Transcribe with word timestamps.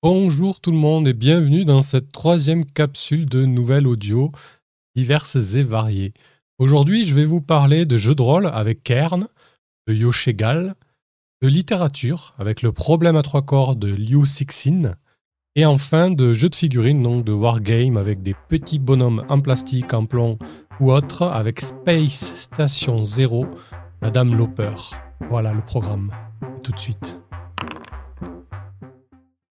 Bonjour 0.00 0.60
tout 0.60 0.70
le 0.70 0.78
monde 0.78 1.08
et 1.08 1.12
bienvenue 1.12 1.64
dans 1.64 1.82
cette 1.82 2.12
troisième 2.12 2.64
capsule 2.64 3.26
de 3.26 3.44
nouvelles 3.44 3.88
audio 3.88 4.30
diverses 4.94 5.56
et 5.56 5.64
variées. 5.64 6.14
Aujourd'hui, 6.60 7.04
je 7.04 7.16
vais 7.16 7.24
vous 7.24 7.40
parler 7.40 7.84
de 7.84 7.98
jeux 7.98 8.14
de 8.14 8.22
rôle 8.22 8.46
avec 8.46 8.84
Kern, 8.84 9.26
de 9.88 9.94
Yoshegal, 9.94 10.76
de 11.42 11.48
littérature 11.48 12.36
avec 12.38 12.62
le 12.62 12.70
problème 12.70 13.16
à 13.16 13.24
trois 13.24 13.42
corps 13.42 13.74
de 13.74 13.88
Liu 13.88 14.24
Cixin, 14.24 14.94
et 15.56 15.66
enfin 15.66 16.12
de 16.12 16.32
jeux 16.32 16.48
de 16.48 16.54
figurines, 16.54 17.02
donc 17.02 17.24
de 17.24 17.32
wargame 17.32 17.96
avec 17.96 18.22
des 18.22 18.36
petits 18.48 18.78
bonhommes 18.78 19.24
en 19.28 19.40
plastique, 19.40 19.94
en 19.94 20.06
plomb 20.06 20.38
ou 20.78 20.92
autre, 20.92 21.24
avec 21.24 21.60
Space 21.60 22.36
Station 22.36 23.02
Zero, 23.02 23.48
Madame 24.00 24.36
Loper. 24.36 24.74
Voilà 25.28 25.52
le 25.52 25.62
programme. 25.62 26.12
tout 26.62 26.70
de 26.70 26.78
suite. 26.78 27.18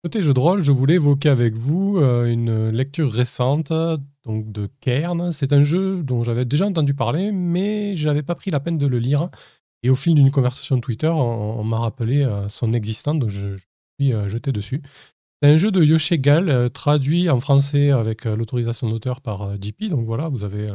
Côté 0.02 0.22
jeu 0.22 0.34
de 0.34 0.40
rôle, 0.40 0.64
je 0.64 0.72
voulais 0.72 0.94
évoquer 0.94 1.28
avec 1.28 1.56
vous 1.56 1.98
euh, 1.98 2.26
une 2.26 2.70
lecture 2.70 3.12
récente 3.12 3.74
donc 4.24 4.50
de 4.50 4.70
Cairn. 4.80 5.34
C'est 5.34 5.52
un 5.52 5.62
jeu 5.62 6.04
dont 6.04 6.24
j'avais 6.24 6.46
déjà 6.46 6.66
entendu 6.66 6.94
parler, 6.94 7.34
mais 7.34 7.98
je 7.98 8.08
n'avais 8.08 8.24
pas 8.24 8.36
pris 8.36 8.50
la 8.50 8.62
peine 8.62 8.78
de 8.78 8.88
le 8.88 8.98
lire. 8.98 9.30
Et 9.84 9.90
au 9.90 9.96
fil 9.96 10.16
d'une 10.16 10.32
conversation 10.32 10.80
Twitter, 10.80 11.10
on, 11.10 11.66
m'a 11.66 11.80
rappelé 11.80 12.24
euh, 12.24 12.48
son 12.48 12.72
existence, 12.72 13.20
donc 13.20 13.30
je, 13.30 13.58
suis 14.00 14.14
euh, 14.14 14.30
jeté 14.30 14.54
dessus. 14.54 14.82
C'est 15.42 15.50
un 15.50 15.58
jeu 15.58 15.70
de 15.70 15.84
Yoshegal, 15.84 16.70
traduit 16.72 17.30
en 17.30 17.42
français 17.42 17.92
avec 17.92 18.24
l'autorisation 18.24 18.90
d'auteur 18.90 19.20
par 19.20 19.62
JP. 19.62 19.90
Donc 19.90 20.06
voilà, 20.06 20.30
vous 20.30 20.46
avez 20.46 20.68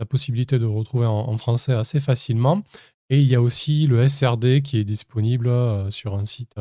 la 0.00 0.06
possibilité 0.06 0.58
de 0.58 0.64
le 0.64 0.70
retrouver 0.70 1.06
en, 1.06 1.36
français 1.38 1.72
assez 1.72 2.00
facilement. 2.00 2.62
Et 3.10 3.20
il 3.20 3.26
y 3.26 3.36
a 3.36 3.42
aussi 3.42 3.86
le 3.86 4.06
SRD 4.06 4.62
qui 4.62 4.78
est 4.78 4.84
disponible 4.84 5.50
sur 5.90 6.14
un 6.14 6.24
site 6.24 6.54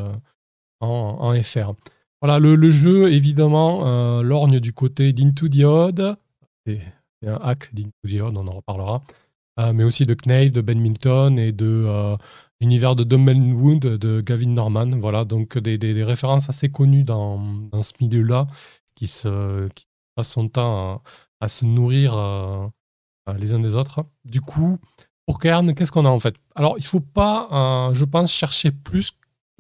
en 0.80 1.44
FR. 1.44 1.74
Voilà, 2.22 2.40
le, 2.40 2.72
jeu, 2.72 3.12
évidemment, 3.12 3.86
euh, 3.86 4.24
lorgne 4.24 4.60
du 4.60 4.74
côté 4.74 5.14
d'Into 5.14 5.48
the 5.48 5.64
Odd. 5.64 6.18
C'est 6.66 6.80
un 7.26 7.36
hack 7.36 7.74
d'Into 7.74 7.92
the 8.08 8.22
Odd, 8.22 8.38
on 8.38 8.48
en 8.48 8.54
reparlera. 8.54 9.04
Euh, 9.60 9.74
mais 9.74 9.84
aussi 9.84 10.06
de 10.06 10.14
Knave, 10.14 10.52
de 10.52 10.62
Ben 10.62 10.80
Milton 10.80 11.38
et 11.40 11.52
de 11.52 11.86
euh, 11.88 12.16
l'univers 12.60 12.96
de 12.96 13.04
Wood 13.54 13.80
de 13.80 14.22
Gavin 14.22 14.50
Norman. 14.50 14.90
Voilà, 15.00 15.26
donc 15.26 15.58
des, 15.58 16.04
références 16.04 16.50
assez 16.50 16.70
connues 16.70 17.04
dans, 17.04 17.40
ce 17.82 17.94
milieu-là 18.02 18.48
qui, 18.96 19.08
se, 19.08 19.70
passe 20.16 20.30
son 20.30 20.50
temps 20.50 21.04
à, 21.42 21.48
se 21.48 21.66
nourrir 21.66 22.72
les 23.38 23.54
uns 23.54 23.60
des 23.60 23.76
autres. 23.76 24.06
Du 24.24 24.42
coup, 24.42 24.78
pour 25.26 25.40
Kern, 25.40 25.74
qu'est-ce 25.74 25.92
qu'on 25.92 26.06
a 26.06 26.10
en 26.10 26.20
fait? 26.20 26.36
Alors, 26.56 26.76
il 26.78 26.82
ne 26.82 26.88
faut 26.88 27.02
pas, 27.02 27.92
je 27.94 28.04
pense, 28.04 28.32
chercher 28.32 28.72
plus 28.72 29.12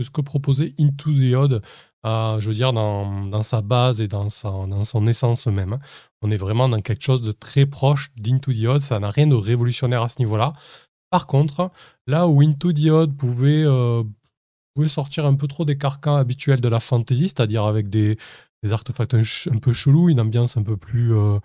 ce 0.03 0.09
que 0.09 0.21
proposait 0.21 0.73
Into 0.79 1.11
the 1.11 1.33
Odd 1.35 1.61
je 2.39 2.47
veux 2.47 2.53
dire, 2.53 2.73
dans, 2.73 3.43
sa 3.43 3.61
base 3.61 4.01
et 4.01 4.07
dans, 4.07 4.29
son 4.29 5.07
essence 5.07 5.47
même. 5.47 5.73
Hein. 5.73 5.79
On 6.21 6.31
est 6.31 6.37
vraiment 6.37 6.69
dans 6.69 6.81
quelque 6.81 7.03
chose 7.03 7.21
de 7.21 7.31
très 7.31 7.65
proche 7.65 8.11
d'Into 8.19 8.51
the 8.53 8.65
Odd. 8.65 8.79
Ça 8.79 8.99
n'a 8.99 9.09
rien 9.09 9.27
de 9.27 9.35
révolutionnaire 9.35 10.03
à 10.03 10.09
ce 10.09 10.19
niveau-là. 10.19 10.53
Par 11.09 11.27
contre, 11.27 11.71
là 12.07 12.27
où 12.27 12.41
Into 12.41 12.73
the 12.73 12.87
Odd 12.87 13.17
pouvait, 13.17 13.63
euh, 13.65 14.03
sortir 14.87 15.25
un 15.25 15.35
peu 15.35 15.47
trop 15.47 15.65
des 15.65 15.77
carcans 15.77 16.15
habituels 16.15 16.61
de 16.61 16.67
la 16.67 16.79
fantasy, 16.79 17.29
c'est-à-dire 17.29 17.63
avec 17.63 17.89
des, 17.89 18.17
artefacts 18.69 19.13
un, 19.13 19.57
peu 19.59 19.73
chelous, 19.73 20.09
une 20.09 20.19
ambiance 20.19 20.57
un 20.57 20.63
peu 20.63 20.77
plus. 20.77 21.15
Euh, 21.15 21.39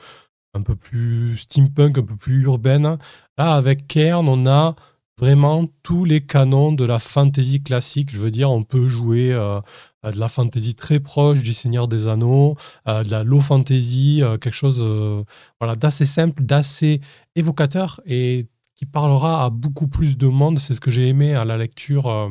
un 0.53 0.63
peu 0.63 0.75
plus 0.75 1.39
steampunk, 1.39 1.99
un 1.99 2.03
peu 2.03 2.17
plus 2.17 2.43
urbaine. 2.43 2.99
Là, 3.39 3.55
avec 3.55 3.87
Cairn, 3.87 4.27
on 4.27 4.47
a 4.49 4.75
vraiment 5.21 5.67
tous 5.83 6.05
les 6.07 6.23
canons 6.23 6.73
de 6.73 6.85
la 6.85 6.99
fantasy 6.99 7.63
classique. 7.63 8.11
Je 8.11 8.19
veux 8.19 8.31
dire, 8.31 8.51
on 8.51 8.65
peut 8.65 8.89
jouer 8.89 9.33
euh, 9.33 9.61
de 10.03 10.19
la 10.19 10.29
fantasy 10.29 10.75
très 10.75 10.99
proche 10.99 11.43
du 11.43 11.53
Seigneur 11.53 11.89
des 11.89 12.09
Anneaux, 12.09 12.57
euh, 12.89 13.05
de 13.05 13.11
la 13.11 13.23
low 13.23 13.41
fantasy, 13.41 14.23
euh, 14.23 14.39
quelque 14.39 14.55
chose 14.55 14.83
voilà, 15.61 15.77
d'assez 15.77 16.07
simple, 16.07 16.43
d'assez 16.43 17.03
évocateur 17.37 18.01
et 18.07 18.47
qui 18.75 18.87
parlera 18.87 19.45
à 19.45 19.51
beaucoup 19.51 19.89
plus 19.89 20.17
de 20.17 20.27
monde. 20.27 20.59
C'est 20.59 20.73
ce 20.73 20.81
que 20.81 20.91
j'ai 20.91 21.09
aimé 21.09 21.35
à 21.35 21.45
la 21.45 21.59
lecture, 21.59 22.09
à 22.09 22.29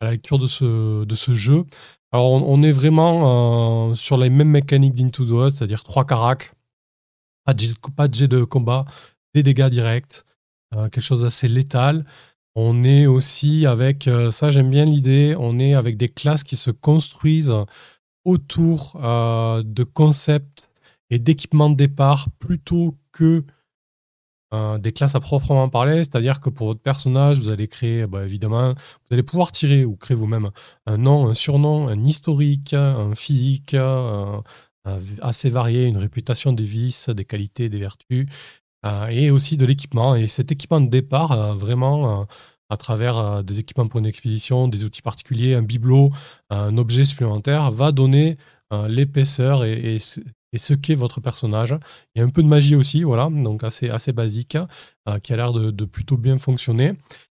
la 0.00 0.12
lecture 0.12 0.38
de, 0.38 0.46
ce, 0.46 1.04
de 1.04 1.14
ce 1.14 1.34
jeu. 1.34 1.64
Alors, 2.12 2.30
on, 2.30 2.62
est 2.62 2.72
vraiment 2.72 3.94
sur 3.94 4.16
les 4.16 4.30
mêmes 4.30 4.48
mécaniques 4.48 4.94
d'Into 4.94 5.24
the 5.24 5.50
c'est-à-dire 5.50 5.82
trois 5.82 6.06
caracs, 6.06 6.52
pas 7.44 7.52
de 7.52 8.14
jet 8.14 8.28
de 8.28 8.44
combat, 8.44 8.86
des 9.34 9.42
dégâts 9.42 9.68
directs. 9.68 10.24
Euh, 10.76 10.88
quelque 10.88 11.00
chose 11.00 11.22
d'assez 11.22 11.48
létal. 11.48 12.04
On 12.56 12.84
est 12.84 13.06
aussi 13.06 13.66
avec, 13.66 14.06
euh, 14.08 14.30
ça 14.30 14.50
j'aime 14.50 14.70
bien 14.70 14.84
l'idée, 14.84 15.34
on 15.38 15.58
est 15.58 15.74
avec 15.74 15.96
des 15.96 16.08
classes 16.08 16.44
qui 16.44 16.56
se 16.56 16.70
construisent 16.70 17.52
autour 18.24 18.96
euh, 19.02 19.62
de 19.64 19.84
concepts 19.84 20.70
et 21.10 21.18
d'équipements 21.18 21.70
de 21.70 21.76
départ 21.76 22.28
plutôt 22.38 22.96
que 23.12 23.44
des 24.78 24.92
classes 24.92 25.16
à 25.16 25.20
proprement 25.20 25.68
parler, 25.68 25.96
c'est-à-dire 25.96 26.38
que 26.38 26.48
pour 26.48 26.68
votre 26.68 26.80
personnage, 26.80 27.40
vous 27.40 27.48
allez 27.48 27.66
créer, 27.66 28.06
bah, 28.06 28.22
évidemment, 28.22 28.68
vous 28.68 29.10
allez 29.10 29.24
pouvoir 29.24 29.50
tirer 29.50 29.84
ou 29.84 29.96
créer 29.96 30.16
vous-même 30.16 30.50
un 30.86 30.96
nom, 30.96 31.28
un 31.28 31.34
surnom, 31.34 31.88
un 31.88 32.00
historique, 32.00 32.72
un 32.72 33.16
physique, 33.16 33.74
assez 35.20 35.48
varié, 35.48 35.86
une 35.86 35.96
réputation 35.96 36.52
des 36.52 36.62
vices, 36.62 37.08
des 37.08 37.24
qualités, 37.24 37.68
des 37.68 37.78
vertus, 37.78 38.28
et 39.10 39.30
aussi 39.30 39.56
de 39.56 39.66
l'équipement. 39.66 40.14
Et 40.14 40.26
cet 40.26 40.52
équipement 40.52 40.80
de 40.80 40.88
départ, 40.88 41.32
euh, 41.32 41.54
vraiment, 41.54 42.20
euh, 42.20 42.24
à 42.70 42.76
travers 42.76 43.44
des 43.44 43.60
équipements 43.60 43.88
pour 43.88 44.00
une 44.00 44.06
expédition, 44.06 44.68
des 44.68 44.84
outils 44.84 45.02
particuliers, 45.02 45.54
un 45.54 45.62
bibelot, 45.62 46.10
un 46.50 46.76
objet 46.78 47.04
supplémentaire, 47.04 47.70
va 47.70 47.92
donner 47.92 48.36
l'épaisseur 48.88 49.64
et, 49.64 49.98
ce 49.98 50.74
qu'est 50.74 50.94
votre 50.94 51.20
personnage. 51.20 51.76
Il 52.14 52.18
y 52.18 52.22
a 52.22 52.24
un 52.24 52.30
peu 52.30 52.42
de 52.42 52.48
magie 52.48 52.74
aussi, 52.74 53.02
voilà, 53.02 53.28
donc 53.30 53.62
assez, 53.62 53.90
assez 53.90 54.12
basique, 54.12 54.56
qui 55.22 55.32
a 55.32 55.36
l'air 55.36 55.52
de, 55.52 55.84
plutôt 55.84 56.16
bien 56.16 56.38
fonctionner. 56.38 56.94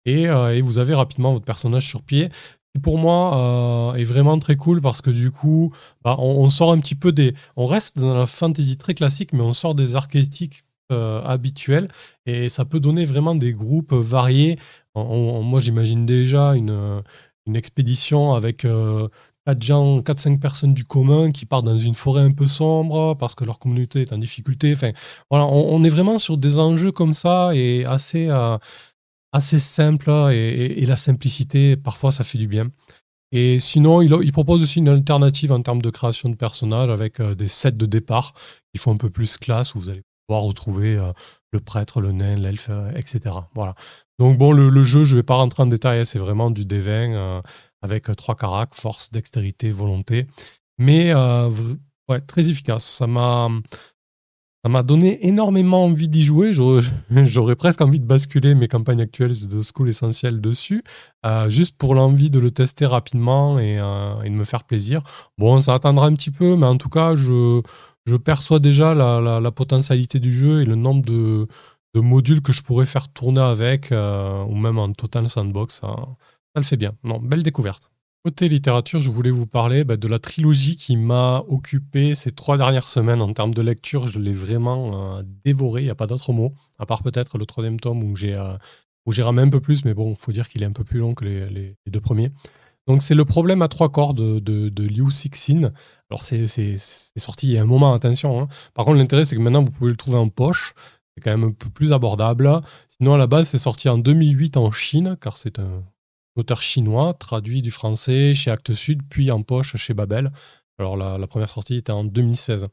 Et, 0.05 0.29
vous 0.61 0.79
avez 0.79 0.95
rapidement 0.95 1.33
votre 1.33 1.47
personnage 1.47 1.89
sur 1.89 2.03
pied. 2.03 2.29
Qui 2.75 2.81
pour 2.81 2.99
moi 2.99 3.95
est 3.97 4.05
vraiment 4.05 4.39
très 4.39 4.57
cool 4.57 4.83
parce 4.83 5.01
que 5.01 5.11
du 5.11 5.31
coup, 5.31 5.73
bah, 6.05 6.17
on, 6.19 6.49
sort 6.51 6.71
un 6.71 6.79
petit 6.79 6.97
peu 6.97 7.13
des. 7.13 7.35
On 7.57 7.67
reste 7.67 7.99
dans 7.99 8.15
la 8.15 8.27
fantasy 8.27 8.77
très 8.77 8.95
classique, 8.95 9.33
mais 9.33 9.43
on 9.43 9.55
sort 9.55 9.75
des 9.75 9.97
archétypes 9.97 10.55
euh, 10.93 11.23
habituel 11.25 11.89
et 12.27 12.49
ça 12.49 12.65
peut 12.65 12.81
donner 12.81 13.05
vraiment 13.05 13.35
des 13.35 13.53
groupes 13.53 13.95
variés. 13.95 14.59
moi, 14.95 15.61
j'imagine 15.61 16.07
déjà 16.07 16.55
une, 16.55 17.03
une, 17.47 17.57
expédition 17.57 18.35
avec 18.35 18.65
euh, 18.65 19.09
4-5 19.47 20.39
personnes 20.39 20.75
du 20.75 20.85
commun 20.85 21.31
qui 21.31 21.47
partent 21.47 21.67
dans 21.67 21.77
une 21.77 21.95
forêt 21.95 22.23
un 22.23 22.33
peu 22.33 22.47
sombre 22.47 23.15
parce 23.15 23.35
que 23.35 23.45
leur 23.45 23.59
communauté 23.59 24.03
est 24.03 24.13
en 24.13 24.19
difficulté. 24.19 24.73
Enfin, 24.73 24.93
voilà, 25.31 25.47
on, 25.47 25.85
est 25.85 25.89
vraiment 25.91 26.19
sur 26.19 26.39
des 26.39 26.59
enjeux 26.59 26.93
comme 26.93 27.15
ça 27.15 27.55
et 27.55 27.85
assez, 27.85 28.29
euh, 28.31 28.57
assez 29.33 29.59
simple 29.59 30.11
et, 30.33 30.85
la 30.87 30.97
simplicité, 30.97 31.77
parfois, 31.77 32.13
ça 32.13 32.25
fait 32.25 32.39
du 32.39 32.49
bien. 32.49 32.69
Et 33.33 33.59
sinon, 33.59 34.01
il, 34.01 34.15
il, 34.23 34.33
propose 34.33 34.63
aussi 34.63 34.79
une 34.79 34.89
alternative 34.89 35.51
en 35.51 35.61
termes 35.61 35.83
de 35.83 35.91
création 35.91 36.29
de 36.29 36.37
personnages 36.37 36.91
avec 36.91 37.21
euh, 37.21 37.35
des 37.35 37.49
sets 37.49 37.73
de 37.73 37.87
départ 37.87 38.33
qui 38.73 38.81
font 38.81 38.93
un 38.93 38.97
peu 38.97 39.11
plus 39.11 39.39
classe 39.39 39.75
où 39.75 39.81
vous 39.81 39.91
allez 39.91 40.03
pouvoir 40.27 40.45
retrouver 40.45 40.97
euh, 40.97 41.13
le 41.53 41.61
prêtre, 41.61 42.01
le 42.01 42.13
nain, 42.13 42.37
l'elfe, 42.37 42.69
euh, 42.71 42.91
etc. 42.97 43.35
Voilà. 43.55 43.75
Donc 44.19 44.39
bon, 44.39 44.53
le, 44.53 44.85
jeu, 44.85 45.05
je 45.05 45.15
ne 45.15 45.21
vais 45.21 45.23
pas 45.23 45.35
rentrer 45.35 45.63
en 45.63 45.67
détail, 45.67 46.01
hein, 46.01 46.05
c'est 46.05 46.19
vraiment 46.19 46.51
du 46.51 46.65
D20 46.65 46.89
euh, 46.89 47.43
avec 47.83 48.05
trois 48.17 48.37
caracs, 48.37 48.75
force, 48.75 49.11
dextérité, 49.11 49.71
volonté. 49.71 50.27
Mais 50.79 51.15
ouais, 52.09 52.21
très 52.27 52.49
efficace. 52.49 52.85
Ça 52.85 53.07
m'a... 53.07 53.49
Ça 54.67 54.71
m'a 54.71 54.83
donné 54.83 55.27
énormément 55.27 55.85
envie 55.85 56.09
d'y 56.09 56.25
jouer. 56.25 56.55
J'aurais 56.55 57.55
presque 57.57 57.83
envie 57.83 58.01
de 58.01 58.07
basculer 58.07 58.55
mes 58.55 58.67
campagnes 58.67 59.03
actuelles 59.03 59.47
de 59.47 59.61
School 59.61 59.91
Essentiel 59.91 60.41
dessus, 60.41 60.83
juste 61.49 61.77
pour 61.77 61.95
l'envie 61.95 62.31
de 62.31 62.39
le 62.39 62.51
tester 62.51 62.87
rapidement 62.87 63.59
et, 63.59 63.75
et, 63.75 64.31
de 64.31 64.35
me 64.35 64.45
faire 64.45 64.65
plaisir. 64.65 65.03
Bon, 65.37 65.61
ça 65.61 65.75
attendra 65.75 66.07
un 66.07 66.15
petit 66.15 66.31
peu, 66.31 66.57
mais 66.57 66.65
en 66.65 66.79
tout 66.79 66.89
cas, 66.89 67.15
je, 67.15 67.61
je 68.07 68.17
perçois 68.17 68.59
déjà 68.59 68.95
la, 68.95 69.51
potentialité 69.51 70.21
du 70.21 70.33
jeu 70.33 70.63
et 70.63 70.65
le 70.65 70.75
nombre 70.75 71.05
de, 71.05 71.47
modules 71.95 72.43
que 72.43 72.53
je 72.53 72.63
pourrais 72.63 72.87
faire 72.87 73.09
tourner 73.09 73.41
avec, 73.41 73.93
euh, 73.93 74.43
ou 74.45 74.57
même 74.57 74.79
en 74.79 74.93
total 74.93 75.29
sandbox. 75.29 75.81
Ça, 75.81 75.97
le 76.57 76.63
fait 76.63 76.77
bien. 76.77 76.93
Non, 77.05 77.19
belle 77.19 77.43
découverte. 77.43 77.91
Côté 78.25 78.49
littérature, 78.49 79.03
je 79.03 79.11
voulais 79.11 79.31
vous 79.31 79.47
parler 79.47 79.85
bah, 79.85 79.97
de 79.97 80.09
la 80.09 80.19
trilogie 80.19 80.77
qui 80.77 80.97
m'a 80.97 81.45
occupé 81.47 82.15
ces 82.15 82.33
trois 82.33 82.57
dernières 82.57 82.89
semaines 82.89 83.21
en 83.21 83.33
termes 83.33 83.55
de 83.55 83.63
lecture. 83.63 84.07
Je 84.07 84.19
l'ai 84.19 84.33
vraiment 84.33 85.19
euh, 85.19 85.23
dévoré, 85.45 85.83
il 85.83 85.85
n'y 85.85 85.91
a 85.91 85.95
pas 85.95 86.07
d'autre 86.07 86.33
mot, 86.33 86.55
à 86.79 86.87
part 86.87 87.03
peut-être 87.03 87.39
le 87.39 87.47
troisième 87.47 87.79
tome 87.79 88.03
où 88.03 88.17
j'ai 88.17 88.35
euh, 88.35 88.57
ramé 89.19 89.43
un 89.43 89.51
peu 89.51 89.61
plus, 89.61 89.85
mais 89.85 89.95
bon, 89.95 90.13
il 90.13 90.17
faut 90.17 90.33
dire 90.33 90.49
qu'il 90.49 90.63
est 90.63 90.67
un 90.67 90.73
peu 90.73 90.85
plus 90.85 91.01
long 91.01 91.15
que 91.15 91.25
les 91.25 91.77
deux 91.87 92.01
premiers. 92.01 92.33
Donc 92.87 93.03
c'est 93.03 93.15
le 93.15 93.25
problème 93.25 93.63
à 93.63 93.69
trois 93.69 93.91
corps 93.91 94.15
de, 94.15 94.83
Liu 94.83 95.11
Cixin. 95.11 95.73
Alors 96.11 96.23
c'est 96.23 96.77
sorti 97.17 97.49
il 97.49 97.53
y 97.53 97.59
a 97.59 97.63
un 97.63 97.67
moment, 97.67 97.95
attention. 97.95 98.41
Hein. 98.41 98.49
Par 98.75 98.85
contre, 98.85 98.99
l'intérêt, 98.99 99.25
c'est 99.25 99.37
que 99.37 99.41
maintenant, 99.41 99.63
vous 99.63 99.71
pouvez 99.71 99.91
le 99.91 99.97
trouver 99.97 100.19
en 100.19 100.29
poche. 100.29 100.75
C'est 101.17 101.23
quand 101.23 101.31
même 101.31 101.45
un 101.45 101.53
peu 101.53 101.71
plus 101.71 101.93
abordable. 101.93 102.61
Sinon, 102.89 103.15
à 103.15 103.19
la 103.19 103.27
base, 103.27 103.49
c'est 103.49 103.59
sorti 103.59 103.89
en 103.89 103.99
2008 103.99 104.57
en 104.57 104.71
Chine, 104.73 105.17
car 105.21 105.37
c'est 105.37 105.59
un 105.59 105.83
auteur 106.37 106.63
chinois, 106.63 107.15
traduit 107.15 107.63
du 107.63 107.71
français 107.71 108.35
chez 108.35 108.51
Actes 108.51 108.75
Sud, 108.75 109.03
puis 109.09 109.31
en 109.31 109.43
poche 109.43 109.77
chez 109.77 109.95
Babel. 109.95 110.33
Alors 110.79 110.97
la, 110.97 111.27
première 111.27 111.49
sortie 111.49 111.77
était 111.77 111.93
en 111.93 112.05
2016. 112.05 112.67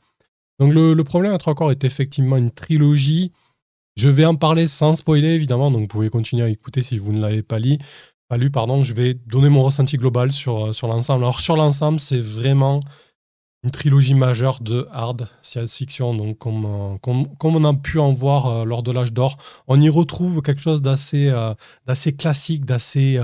Donc 0.60 0.74
le, 0.74 1.02
problème 1.04 1.34
à 1.34 1.38
trois 1.38 1.56
corps 1.56 1.72
est 1.72 1.84
effectivement 1.84 2.38
une 2.38 2.52
trilogie. 2.52 3.32
Je 3.96 4.10
vais 4.10 4.26
en 4.26 4.36
parler 4.36 4.68
sans 4.68 4.96
spoiler 4.96 5.30
évidemment, 5.30 5.70
donc 5.70 5.82
vous 5.82 5.88
pouvez 5.88 6.10
continuer 6.10 6.44
à 6.44 6.50
écouter 6.50 6.82
si 6.82 6.98
vous 6.98 7.12
ne 7.12 7.22
l'avez 7.22 7.44
pas 7.44 7.60
lu. 7.60 7.78
Pardon, 8.52 8.84
je 8.84 8.94
vais 8.94 9.14
donner 9.14 9.50
mon 9.50 9.64
ressenti 9.64 9.98
global 9.98 10.32
sur, 10.32 10.74
sur 10.74 10.88
l'ensemble. 10.88 11.24
Alors 11.24 11.40
sur 11.40 11.56
l'ensemble, 11.56 12.00
c'est 12.00 12.20
vraiment 12.20 12.80
une 13.64 13.72
trilogie 13.72 14.16
majeure 14.16 14.60
de 14.62 14.88
hard 14.92 15.28
science-fiction, 15.44 16.16
donc 16.16 16.38
comme, 16.40 16.98
comme, 17.02 17.56
on 17.56 17.64
a 17.64 17.74
pu 17.74 18.00
en 18.00 18.12
voir 18.12 18.48
euh, 18.48 18.66
lors 18.66 18.82
de 18.82 18.92
l'âge 18.92 19.14
d'or. 19.14 19.38
On 19.68 19.80
y 19.80 19.90
retrouve 19.90 20.42
quelque 20.42 20.62
chose 20.62 20.82
euh, 21.14 21.54
d'assez 21.86 22.14
classique, 22.14 22.66
d'assez 22.66 23.20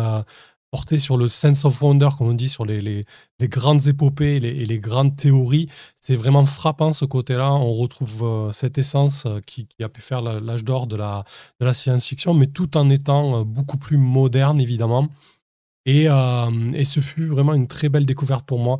euh, 0.91 0.97
sur 0.97 1.17
le 1.17 1.27
sense 1.27 1.65
of 1.65 1.81
wonder, 1.81 2.09
comme 2.17 2.27
on 2.27 2.33
dit, 2.33 2.49
sur 2.49 2.65
les, 2.65 2.81
les, 2.81 3.01
les 3.39 3.47
grandes 3.47 3.87
épopées 3.87 4.37
et 4.37 4.39
les, 4.39 4.79
grandes 4.79 5.15
théories. 5.15 5.69
C'est 6.01 6.15
vraiment 6.15 6.45
frappant 6.45 6.93
ce 6.93 7.05
côté-là. 7.05 7.53
On 7.53 7.73
retrouve 7.73 8.51
cette 8.51 8.77
essence 8.77 9.27
qui, 9.45 9.67
qui, 9.67 9.83
a 9.83 9.89
pu 9.89 10.01
faire 10.01 10.21
l'âge 10.21 10.63
d'or 10.63 10.87
de 10.87 10.95
la, 10.95 11.23
de 11.59 11.65
la 11.65 11.73
science-fiction, 11.73 12.33
mais 12.33 12.47
tout 12.47 12.77
en 12.77 12.89
étant 12.89 13.43
beaucoup 13.43 13.77
plus 13.77 13.97
moderne, 13.97 14.61
évidemment. 14.61 15.09
Et, 15.85 16.05
et, 16.05 16.85
ce 16.85 16.99
fut 16.99 17.27
vraiment 17.27 17.53
une 17.53 17.67
très 17.67 17.89
belle 17.89 18.05
découverte 18.05 18.45
pour 18.45 18.59
moi. 18.59 18.77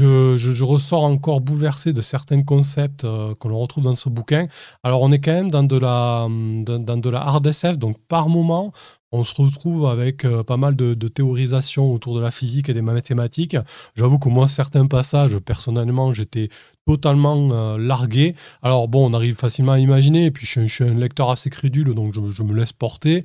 Je, 0.00 0.64
ressors 0.64 1.04
encore 1.04 1.40
bouleversé 1.40 1.92
de 1.92 2.00
certains 2.00 2.42
concepts 2.42 3.04
euh, 3.04 3.34
que 3.34 3.48
l'on 3.48 3.58
retrouve 3.58 3.84
dans 3.84 3.94
ce 3.94 4.08
bouquin. 4.08 4.46
Alors, 4.82 5.02
on 5.02 5.12
est 5.12 5.20
quand 5.20 5.32
même 5.32 5.50
dans 5.50 5.62
de 5.62 5.76
la, 5.76 6.26
dans, 6.28 6.96
de 6.96 7.10
la 7.10 7.20
hard 7.20 7.46
SF, 7.46 7.76
donc 7.76 7.98
par 8.08 8.28
moment, 8.28 8.72
on 9.12 9.24
se 9.24 9.40
retrouve 9.40 9.86
avec 9.86 10.24
euh, 10.24 10.42
pas 10.42 10.56
mal 10.56 10.76
de, 10.76 10.94
théorisation 11.08 11.92
autour 11.92 12.14
de 12.16 12.20
la 12.20 12.30
physique 12.30 12.68
et 12.68 12.74
des 12.74 12.82
mathématiques. 12.82 13.56
J'avoue 13.94 14.18
que 14.18 14.28
moi, 14.28 14.48
certains 14.48 14.86
passages, 14.86 15.38
personnellement, 15.38 16.12
j'étais 16.12 16.48
totalement 16.86 17.48
euh, 17.52 17.78
largué. 17.78 18.34
Alors 18.62 18.88
bon, 18.88 19.10
on 19.10 19.14
arrive 19.14 19.36
facilement 19.36 19.72
à 19.72 19.78
imaginer, 19.78 20.26
et 20.26 20.30
puis 20.30 20.46
je, 20.46 20.66
suis 20.66 20.84
un 20.84 20.94
lecteur 20.94 21.30
assez 21.30 21.50
crédule, 21.50 21.94
donc 21.94 22.14
je, 22.14 22.42
me 22.42 22.54
laisse 22.54 22.72
porter. 22.72 23.20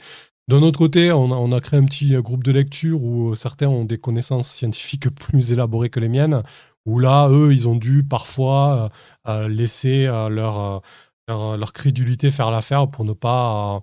D'un 0.48 0.62
autre 0.62 0.78
côté, 0.78 1.12
on 1.12 1.52
a, 1.52 1.60
créé 1.62 1.80
un 1.80 1.86
petit 1.86 2.14
groupe 2.22 2.44
de 2.44 2.52
lecture 2.52 3.04
où 3.04 3.34
certains 3.34 3.68
ont 3.68 3.84
des 3.84 3.98
connaissances 3.98 4.50
scientifiques 4.52 5.10
plus 5.10 5.52
élaborées 5.52 5.90
que 5.90 6.00
les 6.00 6.10
miennes, 6.10 6.44
où 6.86 7.00
là, 7.00 7.30
eux, 7.30 7.54
ils 7.54 7.68
ont 7.68 7.76
dû 7.76 8.04
parfois 8.04 8.92
euh, 9.28 9.46
euh, 9.46 9.48
laisser 9.48 10.06
euh, 10.08 10.30
leur, 10.30 11.74
crédulité 11.74 12.30
faire 12.30 12.52
l'affaire 12.52 12.90
pour 12.90 13.06
ne 13.06 13.14
pas 13.14 13.82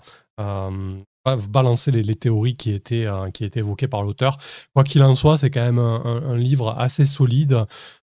balancer 1.49 1.91
les, 1.91 2.15
théories 2.15 2.57
qui 2.57 2.73
étaient, 2.73 3.07
qui 3.35 3.45
étaient 3.45 3.61
évoquées 3.61 3.89
par 3.89 4.03
l'auteur. 4.03 4.39
Quoi 4.75 4.85
qu'il 4.85 5.03
en 5.03 5.15
soit, 5.15 5.37
c'est 5.37 5.51
quand 5.51 5.65
même 5.65 5.79
un, 5.79 6.37
livre 6.37 6.75
assez 6.79 7.05
solide. 7.05 7.65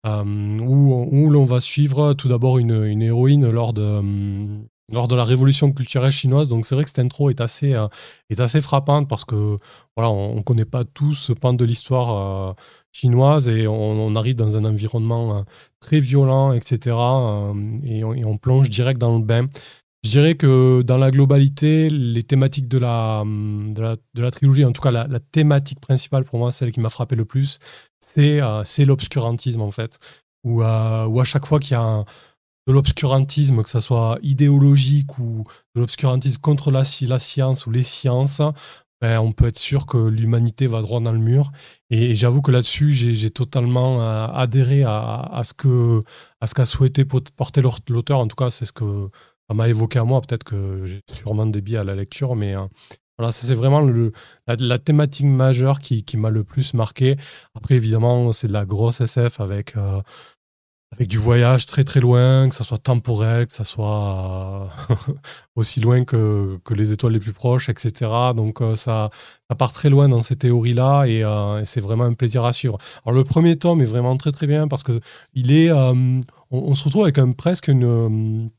où, 0.05 1.07
où 1.11 1.29
l'on 1.29 1.45
va 1.45 1.59
suivre 1.59 2.13
tout 2.13 2.27
d'abord 2.29 2.57
une, 2.57 2.85
une, 2.85 3.01
héroïne 3.01 3.49
lors 3.49 3.73
de, 3.73 4.01
lors 4.91 5.07
de 5.07 5.15
la 5.15 5.23
révolution 5.23 5.71
culturelle 5.71 6.11
chinoise. 6.11 6.47
Donc 6.47 6.65
c'est 6.65 6.75
vrai 6.75 6.83
que 6.83 6.89
cette 6.89 6.99
intro 6.99 7.29
est 7.29 7.41
assez, 7.41 7.73
euh, 7.73 7.87
est 8.29 8.39
assez 8.39 8.61
frappante 8.61 9.07
parce 9.07 9.25
que 9.25 9.55
voilà, 9.95 10.11
on 10.11 10.35
ne 10.35 10.41
connaît 10.41 10.65
pas 10.65 10.83
tout 10.83 11.13
ce 11.13 11.33
pan 11.33 11.53
de 11.53 11.65
l'histoire 11.65 12.49
euh, 12.49 12.53
chinoise 12.91 13.47
et 13.47 13.67
on, 13.67 14.15
arrive 14.15 14.35
dans 14.35 14.57
un 14.57 14.65
environnement 14.65 15.37
euh, 15.37 15.41
très 15.79 15.99
violent, 15.99 16.51
etc. 16.51 16.95
Et 17.85 18.03
on, 18.03 18.37
plonge 18.37 18.69
direct 18.69 18.99
dans 18.99 19.17
le 19.17 19.23
bain. 19.23 19.47
Je 20.03 20.09
dirais 20.09 20.35
que 20.35 20.81
dans 20.81 20.97
la 20.97 21.11
globalité, 21.11 21.89
les 21.89 22.23
thématiques 22.23 22.67
de 22.67 22.79
la, 22.79 23.23
de 23.25 24.21
la, 24.21 24.31
trilogie, 24.31 24.65
en 24.65 24.71
tout 24.71 24.81
cas 24.81 24.89
la, 24.89 25.19
thématique 25.19 25.79
principale 25.79 26.23
pour 26.23 26.39
moi, 26.39 26.51
celle 26.51 26.71
qui 26.71 26.79
m'a 26.79 26.89
frappé 26.89 27.15
le 27.15 27.25
plus, 27.25 27.59
c'est 27.99 28.41
l'obscurantisme 28.85 29.61
en 29.61 29.71
fait. 29.71 29.99
Où, 30.43 30.63
où 30.63 31.19
à 31.19 31.23
chaque 31.23 31.45
fois 31.45 31.59
qu'il 31.59 31.73
y 31.73 31.79
a 31.79 32.03
de 32.67 32.73
l'obscurantisme, 32.73 33.63
que 33.63 33.69
ce 33.69 33.79
soit 33.79 34.17
idéologique 34.21 35.17
ou 35.19 35.43
de 35.75 35.81
l'obscurantisme 35.81 36.39
contre 36.39 36.71
la, 36.71 36.83
science 36.83 37.65
ou 37.65 37.71
les 37.71 37.83
sciences, 37.83 38.41
ben, 39.01 39.19
on 39.19 39.31
peut 39.31 39.47
être 39.47 39.57
sûr 39.57 39.87
que 39.87 39.97
l'humanité 39.97 40.67
va 40.67 40.81
droit 40.81 40.99
dans 40.99 41.11
le 41.11 41.19
mur. 41.19 41.51
Et, 41.89 42.13
j'avoue 42.13 42.41
que 42.41 42.51
là-dessus, 42.51 42.93
j'ai 42.93 43.29
totalement 43.31 44.01
euh, 44.01 44.27
adhéré 44.27 44.83
à, 44.83 45.29
à 45.31 45.43
ce 45.43 45.53
qu'a 45.53 46.65
souhaité 46.65 47.05
porter 47.05 47.61
l'auteur. 47.89 48.19
En 48.19 48.27
tout 48.27 48.35
cas, 48.35 48.51
c'est 48.51 48.65
ce 48.65 48.71
que 48.71 49.09
m'a 49.53 49.69
évoqué 49.69 49.99
à 49.99 50.03
moi. 50.03 50.21
Peut-être 50.21 50.43
que 50.43 50.85
j'ai 50.85 51.01
sûrement 51.11 51.45
des 51.45 51.61
biais 51.61 51.77
à 51.77 51.83
la 51.83 51.95
lecture, 51.95 52.35
mais 52.35 52.55
euh, 52.55 52.65
voilà, 53.17 53.31
c'est 53.31 53.53
vraiment 53.53 53.81
le, 53.81 54.11
la, 54.47 54.79
thématique 54.79 55.25
majeure 55.25 55.79
qui, 55.79 56.03
qui 56.03 56.17
m'a 56.17 56.29
le 56.29 56.43
plus 56.43 56.73
marqué. 56.73 57.17
Après, 57.55 57.75
évidemment, 57.75 58.31
c'est 58.33 58.47
de 58.47 58.53
la 58.53 58.65
grosse 58.65 59.01
SF 59.01 59.39
avec 59.39 59.75
euh, 59.77 60.01
avec 60.93 61.07
du 61.07 61.17
voyage 61.17 61.65
très 61.65 61.83
très 61.83 62.01
loin, 62.01 62.49
que 62.49 62.55
ça 62.55 62.63
soit 62.65 62.77
temporel, 62.77 63.47
que 63.47 63.53
ça 63.53 63.63
soit 63.63 64.69
euh, 64.89 64.95
aussi 65.55 65.79
loin 65.79 66.03
que, 66.03 66.59
que, 66.65 66.73
les 66.73 66.91
étoiles 66.91 67.13
les 67.13 67.19
plus 67.19 67.31
proches, 67.31 67.69
etc. 67.69 68.11
Donc 68.35 68.61
euh, 68.61 68.75
ça, 68.75 69.07
ça 69.49 69.55
part 69.55 69.71
très 69.71 69.89
loin 69.89 70.09
dans 70.09 70.21
ces 70.21 70.35
théories-là 70.35 71.05
et, 71.05 71.23
euh, 71.23 71.63
c'est 71.63 71.79
vraiment 71.79 72.03
un 72.03 72.13
plaisir 72.13 72.43
à 72.43 72.51
suivre. 72.51 72.77
Alors 73.05 73.15
le 73.17 73.23
premier 73.23 73.55
tome 73.55 73.81
est 73.81 73.85
vraiment 73.85 74.17
très 74.17 74.31
très 74.33 74.47
bien 74.47 74.67
parce 74.67 74.83
que 74.83 74.99
il 75.33 75.51
est, 75.51 75.71
on, 75.71 76.75
se 76.75 76.83
retrouve 76.83 77.03
avec 77.03 77.19
un, 77.19 77.31
presque 77.31 77.69
une, 77.69 78.49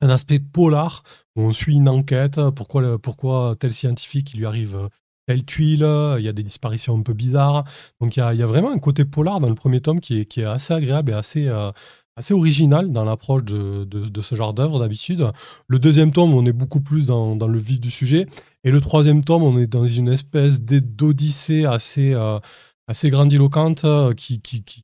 un 0.00 0.08
aspect 0.08 0.38
polar 0.38 1.02
où 1.36 1.42
on 1.42 1.52
suit 1.52 1.76
une 1.76 1.88
enquête, 1.88 2.40
pourquoi, 2.54 2.98
pourquoi 2.98 3.54
tel 3.58 3.72
scientifique 3.72 4.32
il 4.34 4.38
lui 4.38 4.46
arrive 4.46 4.88
telle 5.30 5.44
tuile, 5.44 5.86
il 6.18 6.24
y 6.24 6.28
a 6.28 6.32
des 6.32 6.42
disparitions 6.42 6.98
un 6.98 7.02
peu 7.02 7.12
bizarres. 7.12 7.64
Donc 8.00 8.16
il 8.16 8.20
y 8.20 8.22
a, 8.22 8.46
vraiment 8.46 8.72
un 8.72 8.78
côté 8.78 9.04
polar 9.04 9.38
dans 9.38 9.48
le 9.48 9.54
premier 9.54 9.80
tome 9.80 10.00
qui 10.00 10.20
est, 10.20 10.24
qui 10.24 10.40
est 10.40 10.44
assez 10.44 10.74
agréable 10.74 11.12
et 11.12 11.14
assez, 11.14 11.46
euh, 11.46 11.70
assez 12.16 12.34
original 12.34 12.90
dans 12.90 13.04
l'approche 13.04 13.44
de, 13.44 13.84
de, 13.84 14.20
ce 14.22 14.34
genre 14.34 14.54
d'œuvre 14.54 14.80
d'habitude. 14.80 15.30
Le 15.68 15.78
deuxième 15.78 16.10
tome, 16.10 16.34
on 16.34 16.44
est 16.46 16.52
beaucoup 16.52 16.80
plus 16.80 17.06
dans, 17.06 17.36
dans, 17.36 17.46
le 17.46 17.58
vif 17.60 17.78
du 17.78 17.92
sujet. 17.92 18.26
Et 18.64 18.72
le 18.72 18.80
troisième 18.80 19.22
tome, 19.22 19.44
on 19.44 19.56
est 19.56 19.68
dans 19.68 19.86
une 19.86 20.08
espèce 20.08 20.60
d'odyssée 20.62 21.64
assez, 21.64 22.12
euh, 22.12 22.40
assez 22.88 23.08
grandiloquente 23.08 23.84
euh, 23.84 24.14
qui, 24.14 24.40
qui, 24.40 24.64
qui, 24.64 24.82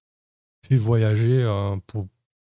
fait 0.68 0.76
voyager 0.76 1.44
pour, 1.86 2.06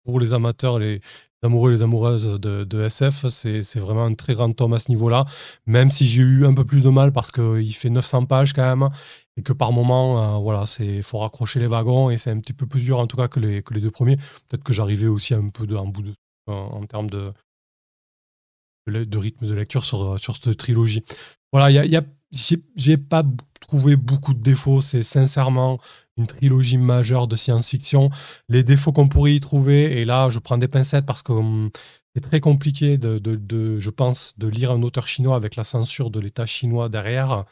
pour 0.05 0.19
les 0.19 0.33
amateurs, 0.35 0.77
les, 0.77 1.01
amoureux 1.43 1.71
et 1.71 1.75
les 1.75 1.83
amoureuses 1.83 2.39
de, 2.39 2.83
SF. 2.83 3.27
C'est 3.27 3.79
vraiment 3.79 4.05
un 4.05 4.13
très 4.13 4.33
grand 4.33 4.51
tome 4.53 4.73
à 4.73 4.79
ce 4.79 4.89
niveau-là, 4.89 5.25
même 5.65 5.91
si 5.91 6.05
j'ai 6.07 6.21
eu 6.21 6.45
un 6.45 6.53
peu 6.53 6.65
plus 6.65 6.81
de 6.81 6.89
mal 6.89 7.11
parce 7.11 7.31
qu'il 7.31 7.73
fait 7.75 7.89
900 7.89 8.25
pages 8.25 8.53
quand 8.53 8.63
même, 8.63 8.89
et 9.37 9.41
que 9.41 9.53
par 9.53 9.71
moment, 9.71 10.35
euh, 10.35 10.37
voilà, 10.37 10.65
c'est 10.65 11.01
faut 11.01 11.19
raccrocher 11.19 11.59
les 11.59 11.67
wagons, 11.67 12.09
et 12.09 12.17
c'est 12.17 12.31
un 12.31 12.39
petit 12.39 12.53
peu 12.53 12.65
plus 12.67 12.81
dur 12.81 12.99
en 12.99 13.07
tout 13.07 13.17
cas 13.17 13.27
que 13.27 13.39
les, 13.39 13.63
que 13.63 13.73
les 13.73 13.81
deux 13.81 13.91
premiers. 13.91 14.17
Peut-être 14.17 14.63
que 14.63 14.73
j'arrivais 14.73 15.07
aussi 15.07 15.33
un 15.33 15.49
peu 15.49 15.65
de, 15.67 15.75
en 15.75 15.87
bout 15.87 16.03
de 16.03 16.13
en, 16.47 16.85
termes 16.85 17.09
de, 17.09 17.31
de, 18.87 19.17
rythme 19.17 19.47
de 19.47 19.53
lecture 19.53 19.85
sur, 19.85 20.19
sur 20.19 20.35
cette 20.35 20.57
trilogie. 20.57 21.05
Voilà, 21.53 21.71
il 21.71 21.89
y 21.89 21.95
a, 21.95 22.03
j'ai 22.75 22.97
pas 22.97 23.23
trouvé 23.61 23.95
beaucoup 23.95 24.33
de 24.33 24.41
défauts, 24.41 24.81
c'est 24.81 25.03
sincèrement 25.03 25.79
une 26.17 26.27
trilogie 26.27 26.77
majeure 26.77 27.27
de 27.27 27.35
science-fiction. 27.35 28.09
Les 28.49 28.63
défauts 28.63 28.91
qu'on 28.91 29.07
pourrait 29.07 29.35
y 29.35 29.39
trouver, 29.39 29.99
et 29.99 30.05
là 30.05 30.29
je 30.29 30.39
prends 30.39 30.57
des 30.57 30.67
pincettes 30.67 31.05
parce 31.05 31.23
que 31.23 31.31
hum, 31.33 31.69
c'est 32.15 32.21
très 32.21 32.39
compliqué, 32.39 32.97
de, 32.97 33.17
de, 33.17 33.79
je 33.79 33.89
pense, 33.89 34.37
de 34.37 34.47
lire 34.47 34.71
un 34.71 34.83
auteur 34.83 35.07
chinois 35.07 35.35
avec 35.35 35.55
la 35.55 35.63
censure 35.63 36.11
de 36.11 36.19
l'État 36.19 36.45
chinois 36.45 36.87
derrière. 36.89 37.45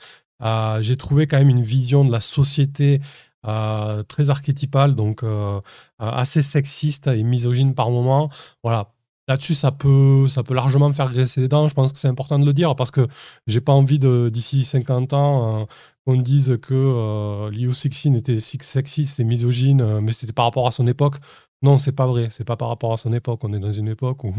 Euh, 0.43 0.81
j'ai 0.81 0.97
trouvé 0.97 1.27
quand 1.27 1.37
même 1.37 1.49
une 1.49 1.63
vision 1.63 2.05
de 2.05 2.11
la 2.11 2.19
société 2.19 3.01
euh, 3.47 4.03
très 4.03 4.29
archétypale, 4.29 4.95
donc 4.95 5.23
euh, 5.23 5.59
assez 5.97 6.43
sexiste 6.43 7.07
et 7.07 7.23
misogyne 7.23 7.73
par 7.73 7.89
moment. 7.89 8.29
Voilà, 8.63 8.93
Là-dessus, 9.27 9.55
ça 9.55 9.71
peut, 9.71 10.27
ça 10.27 10.43
peut 10.43 10.53
largement 10.53 10.91
faire 10.91 11.11
graisser 11.11 11.41
les 11.41 11.47
dents. 11.47 11.67
Je 11.67 11.73
pense 11.73 11.93
que 11.93 11.99
c'est 11.99 12.07
important 12.07 12.39
de 12.39 12.45
le 12.45 12.53
dire 12.53 12.75
parce 12.75 12.91
que 12.91 13.07
j'ai 13.47 13.61
pas 13.61 13.73
envie 13.73 13.99
d'ici 13.99 14.63
50 14.63 15.13
ans 15.13 15.67
qu'on 16.05 16.15
dise 16.17 16.57
que 16.61 16.73
euh, 16.73 17.49
Liu 17.51 17.73
Cixin 17.73 18.13
était 18.13 18.39
sexiste 18.39 19.19
et 19.19 19.23
misogyne, 19.23 19.81
euh, 19.81 20.01
mais 20.01 20.13
c'était 20.13 20.33
par 20.33 20.45
rapport 20.45 20.67
à 20.67 20.71
son 20.71 20.87
époque. 20.87 21.15
Non, 21.61 21.77
c'est 21.77 21.91
pas 21.91 22.07
vrai. 22.07 22.29
C'est 22.31 22.43
pas 22.43 22.57
par 22.57 22.69
rapport 22.69 22.91
à 22.91 22.97
son 22.97 23.13
époque. 23.13 23.43
On 23.43 23.53
est 23.53 23.59
dans 23.59 23.71
une 23.71 23.87
époque 23.87 24.23
où, 24.23 24.33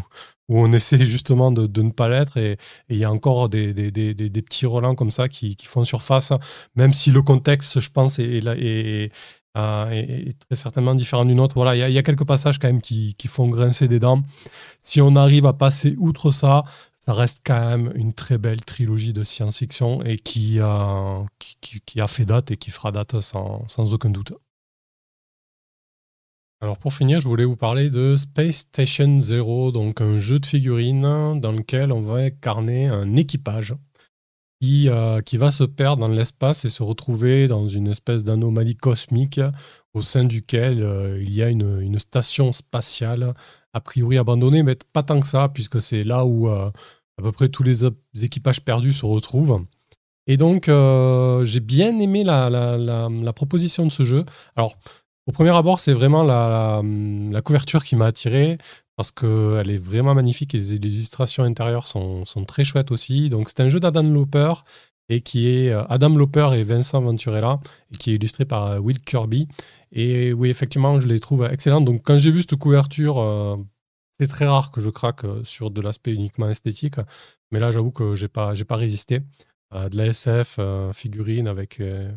où 0.48 0.58
on 0.58 0.72
essaie 0.72 0.98
justement 0.98 1.52
de, 1.52 1.66
de 1.66 1.82
ne 1.82 1.90
pas 1.90 2.08
l'être 2.08 2.36
et 2.36 2.56
il 2.88 2.96
y 2.96 3.04
a 3.04 3.12
encore 3.12 3.48
des, 3.48 3.72
des, 3.72 3.92
des, 3.92 4.14
des, 4.14 4.42
petits 4.42 4.66
relents 4.66 4.96
comme 4.96 5.12
ça 5.12 5.28
qui, 5.28 5.54
qui, 5.56 5.66
font 5.66 5.84
surface, 5.84 6.32
même 6.74 6.92
si 6.92 7.12
le 7.12 7.22
contexte, 7.22 7.78
je 7.78 7.90
pense, 7.90 8.18
est, 8.18 8.24
est, 8.24 8.44
est, 9.04 9.12
très 9.54 10.56
certainement 10.56 10.94
différent 10.94 11.24
du 11.24 11.34
nôtre. 11.34 11.54
Voilà, 11.54 11.88
il 11.88 11.92
y, 11.92 11.98
a 11.98 12.02
quelques 12.02 12.26
passages 12.26 12.58
quand 12.58 12.68
même 12.68 12.80
qui, 12.80 13.14
qui 13.14 13.28
font 13.28 13.48
grincer 13.48 13.88
des 13.88 14.00
dents. 14.00 14.22
Si 14.80 15.00
on 15.00 15.16
arrive 15.16 15.46
à 15.46 15.52
passer 15.52 15.94
outre 15.98 16.30
ça, 16.30 16.64
ça 17.04 17.12
reste 17.12 17.42
quand 17.44 17.68
même 17.68 17.92
une 17.96 18.12
très 18.12 18.38
belle 18.38 18.64
trilogie 18.64 19.12
de 19.12 19.24
science-fiction 19.24 20.04
et 20.04 20.18
qui, 20.18 20.60
a 20.60 21.26
fait 22.06 22.24
date 22.24 22.52
et 22.52 22.56
qui 22.56 22.70
fera 22.70 22.92
date 22.92 23.20
sans, 23.20 23.66
aucun 23.92 24.10
doute. 24.10 24.34
Alors 26.60 26.78
pour 26.78 26.94
finir, 26.94 27.20
je 27.20 27.26
voulais 27.26 27.44
vous 27.44 27.56
parler 27.56 27.90
de 27.90 28.14
Space 28.14 28.58
Station 28.58 29.18
Zero, 29.20 29.72
donc 29.72 30.00
un 30.00 30.16
jeu 30.16 30.38
de 30.38 30.46
figurines 30.46 31.40
dans 31.40 31.50
lequel 31.50 31.90
on 31.90 32.02
va 32.02 32.18
incarner 32.18 32.86
un 32.86 33.16
équipage 33.16 33.74
qui, 34.62 34.88
qui 35.26 35.36
va 35.36 35.50
se 35.50 35.64
perdre 35.64 36.02
dans 36.02 36.08
l'espace 36.08 36.64
et 36.64 36.68
se 36.68 36.84
retrouver 36.84 37.48
dans 37.48 37.66
une 37.66 37.88
espèce 37.88 38.22
d'anomalie 38.22 38.76
cosmique 38.76 39.40
au 39.92 40.02
sein 40.02 40.22
duquel 40.22 41.18
il 41.20 41.34
y 41.34 41.42
a 41.42 41.48
une, 41.48 41.98
station 41.98 42.52
spatiale 42.52 43.34
a 43.72 43.80
priori 43.80 44.18
abandonnée, 44.18 44.62
mais 44.62 44.76
pas 44.92 45.02
tant 45.02 45.18
que 45.18 45.26
ça, 45.26 45.48
puisque 45.48 45.82
c'est 45.82 46.04
là 46.04 46.24
où 46.24 46.48
à 46.48 46.72
peu 47.16 47.32
près 47.32 47.48
tous 47.48 47.64
les 47.64 47.84
équipages 48.22 48.60
perdus 48.62 48.92
se 48.92 49.04
retrouvent. 49.04 49.64
Et 50.26 50.36
donc, 50.36 50.68
euh, 50.68 51.44
j'ai 51.44 51.60
bien 51.60 51.98
aimé 51.98 52.24
la, 52.24 53.32
proposition 53.34 53.84
de 53.84 53.90
ce 53.90 54.04
jeu. 54.04 54.24
Alors, 54.56 54.76
au 55.26 55.32
premier 55.32 55.54
abord, 55.54 55.80
c'est 55.80 55.92
vraiment 55.92 56.22
la, 56.22 56.82
couverture 57.42 57.84
qui 57.84 57.96
m'a 57.96 58.06
attiré 58.06 58.56
parce 58.96 59.10
qu'elle 59.10 59.70
est 59.70 59.82
vraiment 59.82 60.14
magnifique 60.14 60.54
et 60.54 60.58
les 60.58 60.74
illustrations 60.74 61.44
intérieures 61.44 61.86
sont, 61.86 62.24
sont 62.24 62.44
très 62.44 62.64
chouettes 62.64 62.90
aussi. 62.90 63.28
Donc, 63.28 63.48
c'est 63.48 63.60
un 63.60 63.68
jeu 63.68 63.80
d'Adam 63.80 64.02
Loper 64.02 64.52
et 65.08 65.20
qui 65.20 65.48
est 65.48 65.70
euh, 65.70 65.84
Adam 65.88 66.10
Loper 66.10 66.50
et 66.54 66.62
Vincent 66.62 67.00
Venturella 67.00 67.60
et 67.92 67.96
qui 67.96 68.10
est 68.12 68.14
illustré 68.14 68.44
par 68.44 68.66
euh, 68.66 68.78
Will 68.78 69.00
Kirby. 69.00 69.48
Et 69.92 70.32
oui, 70.32 70.50
effectivement, 70.50 71.00
je 71.00 71.08
les 71.08 71.20
trouve 71.20 71.44
excellentes. 71.50 71.84
Donc, 71.84 72.02
quand 72.04 72.18
j'ai 72.18 72.30
vu 72.30 72.40
cette 72.42 72.56
couverture, 72.56 73.58
c'est 74.18 74.26
très 74.26 74.46
rare 74.46 74.70
que 74.70 74.80
je 74.80 74.88
craque 74.88 75.26
sur 75.44 75.70
de 75.70 75.82
l'aspect 75.82 76.14
uniquement 76.14 76.48
esthétique, 76.48 76.94
mais 77.50 77.60
là, 77.60 77.70
j'avoue 77.70 77.90
que 77.90 78.16
j'ai 78.16 78.28
pas, 78.28 78.54
j'ai 78.54 78.64
pas 78.64 78.76
résisté. 78.76 79.20
Euh, 79.74 79.88
de 79.88 79.96
la 79.96 80.06
SF, 80.06 80.56
euh, 80.58 80.92
figurine 80.92 81.48
avec 81.48 81.80
euh, 81.80 82.10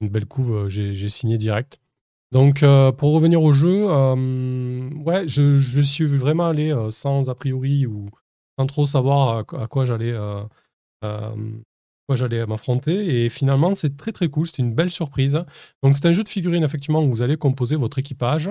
une 0.00 0.08
belle 0.08 0.26
couve, 0.26 0.68
j'ai 0.68 1.08
signé 1.08 1.38
direct. 1.38 1.80
Donc, 2.32 2.60
pour 2.96 3.12
revenir 3.12 3.42
au 3.42 3.52
jeu, 3.52 3.86
ouais, 3.86 5.26
je, 5.28 5.80
suis 5.80 6.06
vraiment 6.06 6.46
allé 6.46 6.74
sans 6.90 7.28
a 7.28 7.34
priori 7.34 7.86
ou 7.86 8.08
sans 8.58 8.66
trop 8.66 8.86
savoir 8.86 9.38
à, 9.38 9.66
quoi 9.68 9.84
j'allais 9.84 10.16
m'affronter. 12.46 13.24
Et 13.24 13.28
finalement, 13.28 13.74
c'est 13.74 13.96
très 13.96 14.12
très 14.12 14.28
cool. 14.28 14.46
C'est 14.46 14.58
une 14.58 14.74
belle 14.74 14.90
surprise. 14.90 15.44
Donc, 15.82 15.96
c'est 15.96 16.06
un 16.06 16.12
jeu 16.12 16.24
de 16.24 16.28
figurines, 16.28 16.64
effectivement, 16.64 17.02
où 17.02 17.10
vous 17.10 17.22
allez 17.22 17.36
composer 17.36 17.76
votre 17.76 17.98
équipage 17.98 18.50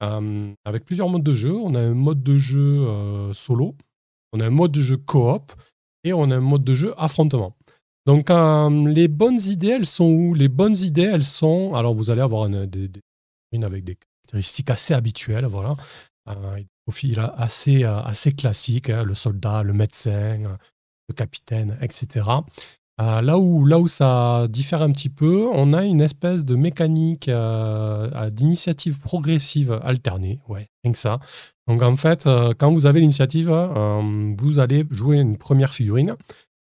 avec 0.00 0.84
plusieurs 0.84 1.08
modes 1.08 1.24
de 1.24 1.34
jeu. 1.34 1.52
On 1.52 1.74
a 1.74 1.80
un 1.80 1.94
mode 1.94 2.22
de 2.22 2.38
jeu 2.38 2.86
solo, 3.32 3.74
on 4.34 4.40
a 4.40 4.46
un 4.46 4.50
mode 4.50 4.72
de 4.72 4.82
jeu 4.82 4.98
coop 4.98 5.52
et 6.04 6.12
on 6.12 6.30
a 6.30 6.36
un 6.36 6.40
mode 6.40 6.64
de 6.64 6.74
jeu 6.74 6.94
affrontement. 6.98 7.56
Donc, 8.06 8.30
euh, 8.30 8.88
les 8.88 9.08
bonnes 9.08 9.40
idées, 9.40 9.68
elles 9.68 9.86
sont 9.86 10.10
où? 10.10 10.34
Les 10.34 10.48
bonnes 10.48 10.76
idées, 10.76 11.02
elles 11.02 11.24
sont. 11.24 11.74
Alors, 11.74 11.94
vous 11.94 12.10
allez 12.10 12.20
avoir 12.20 12.48
des, 12.48 12.90
avec 13.62 13.84
des 13.84 13.96
caractéristiques 13.96 14.70
assez 14.70 14.94
habituelles, 14.94 15.46
voilà. 15.46 15.76
Euh, 16.28 16.56
des 16.56 16.66
profils 16.86 17.20
assez, 17.36 17.84
euh, 17.84 18.00
assez 18.00 18.32
classiques, 18.32 18.90
hein, 18.90 19.04
le 19.04 19.14
soldat, 19.14 19.62
le 19.62 19.72
médecin, 19.72 20.38
le 21.08 21.14
capitaine, 21.14 21.78
etc. 21.80 22.28
où, 22.98 23.66
là 23.66 23.78
où 23.78 23.88
ça 23.88 24.46
diffère 24.48 24.82
un 24.82 24.90
petit 24.90 25.10
peu, 25.10 25.46
on 25.52 25.72
a 25.72 25.84
une 25.84 26.00
espèce 26.00 26.44
de 26.44 26.56
mécanique 26.56 27.30
d'initiative 28.30 29.00
progressive 29.00 29.78
alternée, 29.82 30.40
ouais, 30.48 30.68
rien 30.82 30.92
que 30.92 30.98
ça. 30.98 31.20
Donc 31.66 31.82
en 31.82 31.96
fait, 31.96 32.28
quand 32.58 32.72
vous 32.72 32.86
avez 32.86 33.00
l'initiative, 33.00 33.50
vous 33.50 34.58
allez 34.58 34.86
jouer 34.90 35.18
une 35.18 35.36
première 35.36 35.74
figurine. 35.74 36.16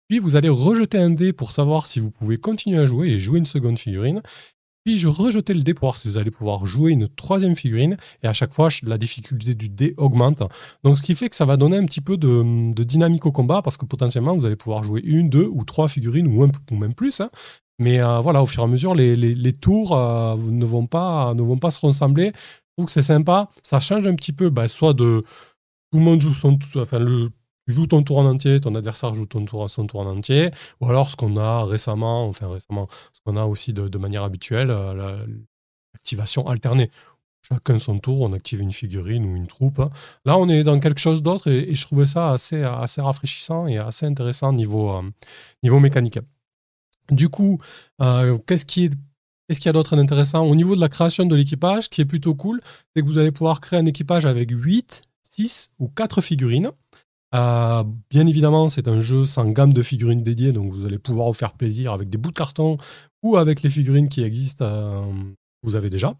Puis 0.07 0.19
vous 0.19 0.35
allez 0.35 0.49
rejeter 0.49 0.97
un 0.97 1.09
dé 1.09 1.33
pour 1.33 1.51
savoir 1.51 1.85
si 1.85 1.99
vous 1.99 2.11
pouvez 2.11 2.37
continuer 2.37 2.79
à 2.79 2.85
jouer 2.85 3.09
et 3.09 3.19
jouer 3.19 3.39
une 3.39 3.45
seconde 3.45 3.77
figurine. 3.77 4.21
Puis 4.87 4.97
je 4.97 5.09
rejeter 5.09 5.53
le 5.53 5.63
dé 5.63 5.73
pour 5.73 5.87
voir 5.89 5.97
si 5.97 6.07
vous 6.07 6.17
allez 6.17 6.31
pouvoir 6.31 6.65
jouer 6.65 6.93
une 6.93 7.09
troisième 7.09 7.57
figurine. 7.57 7.97
Et 8.23 8.27
à 8.27 8.31
chaque 8.31 8.53
fois, 8.53 8.69
la 8.83 8.97
difficulté 8.97 9.53
du 9.53 9.67
dé 9.67 9.93
augmente. 9.97 10.41
Donc 10.85 10.97
ce 10.97 11.01
qui 11.01 11.13
fait 11.13 11.27
que 11.27 11.35
ça 11.35 11.43
va 11.43 11.57
donner 11.57 11.75
un 11.75 11.83
petit 11.83 11.99
peu 11.99 12.15
de, 12.15 12.71
dynamique 12.85 13.25
au 13.25 13.33
combat 13.33 13.61
parce 13.61 13.75
que 13.75 13.83
potentiellement, 13.83 14.33
vous 14.33 14.45
allez 14.45 14.55
pouvoir 14.55 14.85
jouer 14.85 15.01
une, 15.03 15.27
deux 15.27 15.49
ou 15.51 15.65
trois 15.65 15.89
figurines 15.89 16.25
ou, 16.27 16.49
même 16.77 16.93
plus. 16.93 17.19
Hein. 17.19 17.29
Mais 17.79 17.99
euh, 17.99 18.21
voilà, 18.21 18.41
au 18.41 18.45
fur 18.45 18.61
et 18.61 18.63
à 18.63 18.69
mesure, 18.69 18.95
les, 18.95 19.51
tours 19.51 19.91
euh, 19.91 20.37
ne, 20.37 20.63
vont 20.63 20.87
pas, 20.87 21.33
ne 21.33 21.41
vont 21.41 21.57
pas 21.57 21.69
se 21.69 21.85
ressembler. 21.85 22.31
Je 22.77 22.85
que 22.85 22.91
c'est 22.91 23.01
sympa. 23.01 23.49
Ça 23.63 23.81
change 23.81 24.07
un 24.07 24.15
petit 24.15 24.31
peu, 24.31 24.49
bah, 24.49 24.69
soit 24.69 24.93
de 24.93 25.25
tout 25.91 25.97
le 25.97 25.99
monde 25.99 26.21
joue 26.21 26.33
son, 26.33 26.57
enfin 26.77 26.99
le 26.99 27.29
tu 27.67 27.73
joues 27.73 27.87
ton 27.87 28.01
tour 28.01 28.19
en 28.19 28.25
entier, 28.25 28.61
ton 28.61 28.73
adversaire 28.75 29.13
joue 29.13 29.25
ton 29.25 29.43
tour, 29.43 29.69
son 29.69 29.87
tour 29.87 29.99
en 29.99 30.05
entier, 30.05 30.51
ou 30.79 30.87
alors 30.87 31.11
ce 31.11 31.17
qu'on 31.17 31.35
a 31.35 31.65
récemment, 31.65 32.25
enfin 32.25 32.47
récemment, 32.47 32.87
ce 33.11 33.19
qu'on 33.25 33.35
a 33.35 33.43
aussi 33.43 33.73
de, 33.73 33.97
manière 33.97 34.23
habituelle, 34.23 34.71
euh, 34.71 35.25
l'activation 35.93 36.47
alternée. 36.47 36.89
Chacun 37.41 37.77
son 37.77 37.99
tour, 37.99 38.21
on 38.21 38.31
active 38.31 38.61
une 38.61 38.71
figurine 38.71 39.25
ou 39.25 39.35
une 39.35 39.47
troupe. 39.47 39.81
Là, 40.23 40.37
on 40.37 40.47
est 40.47 40.63
dans 40.63 40.79
quelque 40.79 40.99
chose 40.99 41.21
d'autre 41.21 41.49
et, 41.49 41.75
je 41.75 41.81
trouvais 41.85 42.05
ça 42.05 42.31
assez, 42.31 42.63
rafraîchissant 42.63 43.67
et 43.67 43.77
assez 43.77 44.05
intéressant 44.05 44.53
niveau, 44.53 44.95
euh, 44.95 45.01
niveau 45.61 45.79
mécanique. 45.81 46.19
Du 47.11 47.27
coup, 47.27 47.57
euh, 48.01 48.37
qu'est-ce 48.47 48.65
qui 48.65 48.85
est 48.85 48.93
Qu'est-ce 49.47 49.61
qu'il 49.61 49.67
y 49.67 49.69
a 49.69 49.73
d'autre 49.73 49.95
d'intéressant 49.95 50.45
Au 50.45 50.55
niveau 50.55 50.75
de 50.75 50.81
la 50.81 50.89
création 50.89 51.25
de 51.25 51.33
l'équipage, 51.33 51.89
qui 51.89 52.01
est 52.01 52.05
plutôt 52.05 52.35
cool, 52.35 52.59
c'est 52.93 53.01
que 53.01 53.07
vous 53.07 53.17
allez 53.17 53.31
pouvoir 53.31 53.61
créer 53.61 53.79
un 53.79 53.85
équipage 53.85 54.25
avec 54.25 54.51
8, 54.51 55.03
6 55.23 55.71
ou 55.79 55.87
4 55.87 56.19
figurines. 56.19 56.71
Euh, 57.35 57.83
bien 58.09 58.25
évidemment, 58.25 58.69
c'est 58.69 58.87
un 58.87 59.01
jeu 59.01 59.25
sans 59.25 59.49
gamme 59.51 59.73
de 59.73 59.81
figurines 59.81 60.23
dédiées, 60.23 60.53
donc 60.53 60.73
vous 60.73 60.85
allez 60.85 60.97
pouvoir 60.97 61.27
vous 61.27 61.33
faire 61.33 61.53
plaisir 61.53 61.91
avec 61.91 62.09
des 62.09 62.17
bouts 62.17 62.29
de 62.29 62.35
carton 62.35 62.77
ou 63.21 63.35
avec 63.35 63.61
les 63.61 63.69
figurines 63.69 64.07
qui 64.07 64.23
existent, 64.23 64.65
euh, 64.65 65.03
vous 65.63 65.75
avez 65.75 65.89
déjà. 65.89 66.15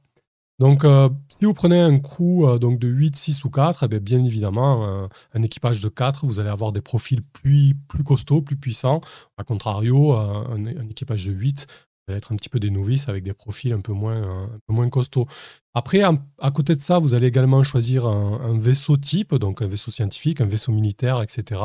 Donc, 0.59 0.83
euh, 0.83 1.07
si 1.29 1.45
vous 1.45 1.53
prenez 1.53 1.79
un 1.79 1.99
crew 1.99 2.57
donc 2.59 2.79
de 2.79 2.87
8, 2.87 3.15
6 3.15 3.45
ou 3.45 3.51
4, 3.51 3.83
eh 3.91 3.99
bien, 3.99 4.23
évidemment, 4.23 5.07
un 5.35 5.43
équipage 5.43 5.81
de 5.81 5.87
4, 5.87 6.25
vous 6.25 6.39
allez 6.39 6.49
avoir 6.49 6.71
des 6.71 6.81
profils 6.81 7.21
plus, 7.21 7.75
plus 7.87 8.03
costauds, 8.03 8.41
plus 8.41 8.57
puissants. 8.57 9.01
A 9.37 9.43
contrario, 9.43 10.13
un, 10.13 10.65
un 10.65 10.89
équipage 10.89 11.27
de 11.27 11.31
8, 11.31 11.67
allez 12.07 12.17
être 12.17 12.31
un 12.31 12.35
petit 12.35 12.49
peu 12.49 12.59
des 12.59 12.69
novices 12.69 13.09
avec 13.09 13.23
des 13.23 13.33
profils 13.33 13.73
un 13.73 13.81
peu 13.81 13.93
moins, 13.93 14.21
un 14.21 14.59
peu 14.67 14.73
moins 14.73 14.89
costauds. 14.89 15.25
Après, 15.73 16.01
à, 16.01 16.51
côté 16.51 16.75
de 16.75 16.81
ça, 16.81 16.97
vous 16.97 17.13
allez 17.13 17.27
également 17.27 17.61
choisir 17.61 18.07
un, 18.07 18.57
vaisseau 18.57 18.97
type, 18.97 19.35
donc 19.35 19.61
un 19.61 19.67
vaisseau 19.67 19.91
scientifique, 19.91 20.41
un 20.41 20.47
vaisseau 20.47 20.71
militaire, 20.71 21.21
etc., 21.21 21.61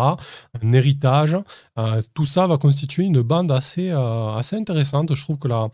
un 0.62 0.72
héritage. 0.75 1.38
Euh, 1.78 1.99
tout 2.12 2.26
ça 2.26 2.46
va 2.46 2.58
constituer 2.58 3.04
une 3.04 3.22
bande 3.22 3.50
assez, 3.50 3.90
euh, 3.90 4.34
assez 4.34 4.56
intéressante. 4.56 5.14
Je 5.14 5.22
trouve 5.22 5.38
que 5.38 5.49
la, 5.49 5.70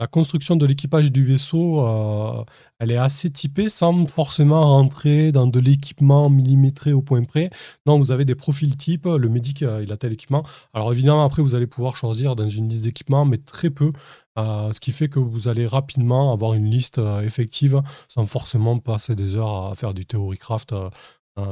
la 0.00 0.06
construction 0.06 0.54
de 0.54 0.64
l'équipage 0.64 1.10
du 1.10 1.24
vaisseau, 1.24 1.80
euh, 1.80 2.44
elle 2.78 2.92
est 2.92 2.96
assez 2.96 3.30
typée 3.30 3.68
sans 3.68 4.06
forcément 4.06 4.60
rentrer 4.60 5.32
dans 5.32 5.48
de 5.48 5.58
l'équipement 5.58 6.30
millimétré 6.30 6.92
au 6.92 7.02
point 7.02 7.24
près. 7.24 7.50
Non, 7.84 7.98
vous 7.98 8.12
avez 8.12 8.24
des 8.24 8.36
profils 8.36 8.76
types. 8.76 9.06
Le 9.06 9.28
médic, 9.28 9.62
euh, 9.62 9.82
il 9.82 9.92
a 9.92 9.96
tel 9.96 10.12
équipement. 10.12 10.44
Alors 10.72 10.92
évidemment, 10.92 11.24
après, 11.24 11.42
vous 11.42 11.56
allez 11.56 11.66
pouvoir 11.66 11.96
choisir 11.96 12.36
dans 12.36 12.48
une 12.48 12.68
liste 12.68 12.84
d'équipements, 12.84 13.24
mais 13.24 13.38
très 13.38 13.70
peu. 13.70 13.92
Euh, 14.38 14.72
ce 14.72 14.78
qui 14.78 14.92
fait 14.92 15.08
que 15.08 15.18
vous 15.18 15.48
allez 15.48 15.66
rapidement 15.66 16.32
avoir 16.32 16.54
une 16.54 16.70
liste 16.70 17.00
effective 17.24 17.82
sans 18.06 18.24
forcément 18.24 18.78
passer 18.78 19.16
des 19.16 19.34
heures 19.34 19.66
à 19.66 19.74
faire 19.74 19.94
du 19.94 20.06
theorycraft 20.06 20.74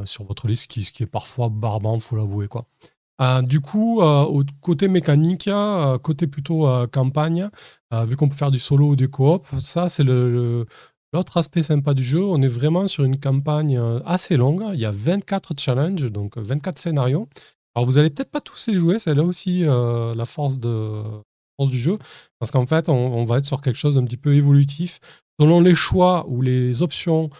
sur 0.04 0.24
votre 0.24 0.48
liste, 0.48 0.72
ce 0.72 0.90
qui 0.90 1.02
est 1.04 1.06
parfois 1.06 1.48
barbant, 1.48 2.00
faut 2.00 2.16
l'avouer. 2.16 2.48
quoi. 2.48 2.66
Euh, 3.20 3.42
du 3.42 3.60
coup, 3.60 4.02
euh, 4.02 4.44
côté 4.60 4.88
mécanique, 4.88 5.48
euh, 5.48 5.98
côté 5.98 6.26
plutôt 6.26 6.68
campagne, 6.92 7.48
vu 7.92 8.16
qu'on 8.16 8.28
peut 8.28 8.36
faire 8.36 8.50
du 8.50 8.58
solo 8.58 8.88
ou 8.90 8.96
du 8.96 9.08
coop, 9.08 9.46
ça 9.60 9.88
c'est 9.88 10.04
l'autre 10.04 11.36
aspect 11.36 11.62
sympa 11.62 11.94
du 11.94 12.02
jeu. 12.02 12.22
On 12.22 12.42
est 12.42 12.48
vraiment 12.48 12.86
sur 12.86 13.04
une 13.04 13.18
campagne 13.18 13.80
assez 14.04 14.36
longue. 14.36 14.64
Il 14.74 14.80
y 14.80 14.84
a 14.84 14.90
24 14.90 15.54
challenges, 15.58 16.10
donc 16.12 16.36
24 16.36 16.78
scénarios. 16.78 17.28
Alors 17.74 17.86
vous 17.86 17.98
allez 17.98 18.10
peut-être 18.10 18.30
pas 18.30 18.40
tous 18.40 18.68
les 18.68 18.74
jouer, 18.74 18.98
c'est 18.98 19.14
là 19.14 19.22
aussi 19.22 19.60
la 19.60 20.24
force, 20.26 20.58
de, 20.58 21.02
force 21.58 21.70
du 21.70 21.78
jeu, 21.78 21.96
parce 22.38 22.50
qu'en 22.50 22.66
fait, 22.66 22.88
on, 22.88 23.24
va 23.24 23.38
être 23.38 23.46
sur 23.46 23.62
quelque 23.62 23.76
chose 23.76 23.94
d'un 23.94 24.04
petit 24.04 24.16
peu 24.18 24.34
évolutif. 24.34 25.00
Selon 25.40 25.60
les 25.60 25.74
choix 25.74 26.26
ou 26.28 26.40
les 26.42 26.82
options 26.82 27.30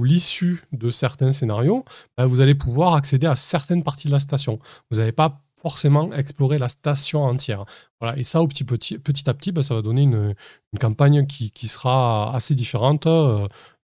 l'issue 0.00 0.64
de 0.72 0.90
certains 0.90 1.32
scénarios, 1.32 1.84
ben, 2.16 2.26
vous 2.26 2.40
allez 2.40 2.54
pouvoir 2.54 2.94
accéder 2.94 3.26
à 3.26 3.36
certaines 3.36 3.82
parties 3.82 4.08
de 4.08 4.12
la 4.12 4.18
station. 4.18 4.58
Vous 4.90 4.98
n'allez 4.98 5.12
pas 5.12 5.42
forcément 5.62 6.12
explorer 6.12 6.58
la 6.58 6.68
station 6.68 7.22
entière. 7.22 7.64
Et 8.16 8.24
ça, 8.24 8.42
au 8.42 8.48
petit, 8.48 8.64
petit, 8.64 8.98
petit 8.98 9.30
à 9.30 9.34
petit, 9.34 9.52
ben, 9.52 9.62
ça 9.62 9.74
va 9.74 9.82
donner 9.82 10.02
une, 10.02 10.34
campagne 10.80 11.26
qui, 11.26 11.68
sera 11.68 12.34
assez 12.34 12.54
différente 12.54 13.06
euh, 13.06 13.46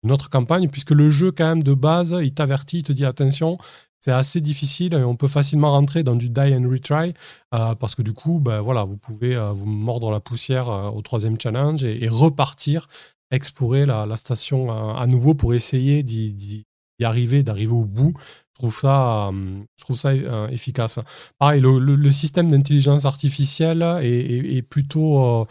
d'une 0.03 0.13
autre 0.13 0.31
campagne, 0.31 0.69
puisque 0.69 0.93
le 0.93 1.11
jeu, 1.11 1.31
quand 1.31 1.47
même, 1.47 1.63
de 1.63 1.75
base, 1.75 2.17
il 2.23 2.33
t'avertit, 2.33 2.79
il 2.79 2.83
te 2.85 2.93
dit 2.93 3.05
attention, 3.05 3.59
c'est 4.01 4.13
assez 4.13 4.41
difficile 4.41 4.95
et 4.95 5.03
on 5.03 5.17
peut 5.17 5.29
facilement 5.29 5.73
rentrer 5.73 6.05
dans 6.05 6.15
du 6.15 6.31
die 6.31 6.55
and 6.55 6.71
retry 6.71 7.13
euh, 7.53 7.75
parce 7.75 7.95
que 7.95 8.03
du 8.03 8.13
coup, 8.15 8.39
ben, 8.41 8.61
voilà, 8.61 8.85
vous 8.85 8.97
pouvez 8.97 9.37
euh, 9.37 9.53
vous 9.53 9.67
mordre 9.67 10.11
la 10.11 10.21
poussière 10.21 10.69
au 10.69 11.03
troisième 11.03 11.39
challenge 11.39 11.85
et 11.85 12.09
repartir 12.09 12.89
explorer 13.31 13.87
la, 13.87 14.17
station 14.17 14.97
à, 14.97 15.07
nouveau 15.07 15.35
pour 15.35 15.55
essayer 15.55 16.03
d'y 16.03 16.67
arriver, 17.03 17.43
d'arriver 17.43 17.73
au 17.73 17.85
bout. 17.85 18.15
Je 18.59 18.63
trouve 18.63 18.77
ça, 18.77 19.29
euh, 19.29 19.61
je 19.77 19.85
trouve 19.85 19.97
ça 19.97 20.09
euh, 20.09 20.49
efficace. 20.49 20.99
Pareil, 21.39 21.61
le, 21.61 22.11
système 22.11 22.51
d'intelligence 22.51 23.05
artificielle 23.05 23.83
est, 24.03 24.63
plutôt, 24.63 25.23
euh, 25.23 25.43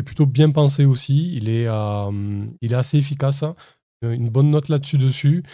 est 0.00 0.02
plutôt 0.02 0.26
bien 0.26 0.50
pensé 0.50 0.84
aussi. 0.84 1.32
Il 1.36 1.48
est, 1.48 1.68
il 2.60 2.72
est 2.72 2.76
assez 2.76 2.98
efficace. 2.98 3.44
Une 4.02 4.30
bonne 4.30 4.50
note 4.50 4.68
là-dessus 4.68 4.98
dessus. 4.98 5.44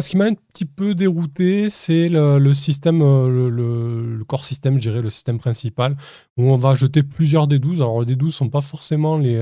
Ce 0.00 0.08
qui 0.08 0.16
m'a 0.16 0.26
un 0.26 0.34
petit 0.34 0.64
peu 0.64 0.94
dérouté, 0.94 1.70
c'est 1.70 2.08
le, 2.08 2.52
système, 2.54 3.00
le, 3.00 3.48
le, 3.48 4.24
corps 4.24 4.44
système, 4.44 4.74
je 4.74 4.80
dirais, 4.80 5.02
le 5.02 5.10
système 5.10 5.38
principal, 5.38 5.96
où 6.36 6.50
on 6.50 6.56
va 6.56 6.74
jeter 6.74 7.02
plusieurs 7.02 7.48
D12. 7.48 7.76
Alors 7.76 8.02
les 8.02 8.14
D12 8.14 8.30
sont 8.30 8.50
pas 8.50 8.60
forcément 8.60 9.16
les, 9.18 9.40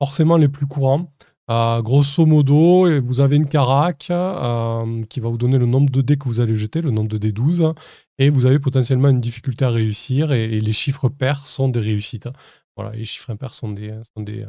forcément 0.00 0.36
les 0.36 0.48
plus 0.48 0.66
courants. 0.66 1.10
Euh, 1.50 1.82
grosso 1.82 2.24
modo, 2.24 3.00
vous 3.02 3.20
avez 3.20 3.36
une 3.36 3.46
carac 3.46 4.06
euh, 4.10 5.04
qui 5.10 5.20
va 5.20 5.28
vous 5.28 5.36
donner 5.36 5.58
le 5.58 5.66
nombre 5.66 5.90
de 5.90 6.00
dés 6.00 6.16
que 6.16 6.24
vous 6.24 6.40
allez 6.40 6.56
jeter, 6.56 6.80
le 6.80 6.90
nombre 6.90 7.08
de 7.08 7.18
dés 7.18 7.32
12, 7.32 7.74
et 8.18 8.30
vous 8.30 8.46
avez 8.46 8.58
potentiellement 8.58 9.10
une 9.10 9.20
difficulté 9.20 9.64
à 9.64 9.70
réussir, 9.70 10.32
et, 10.32 10.60
les 10.60 10.72
chiffres 10.72 11.08
pairs 11.08 11.46
sont 11.46 11.68
des 11.68 11.80
réussites. 11.80 12.28
Voilà, 12.76 12.92
les 12.92 13.04
chiffres 13.04 13.30
impairs 13.30 13.54
sont 13.54 13.70
des, 13.70 13.90
sont 14.14 14.22
des, 14.22 14.46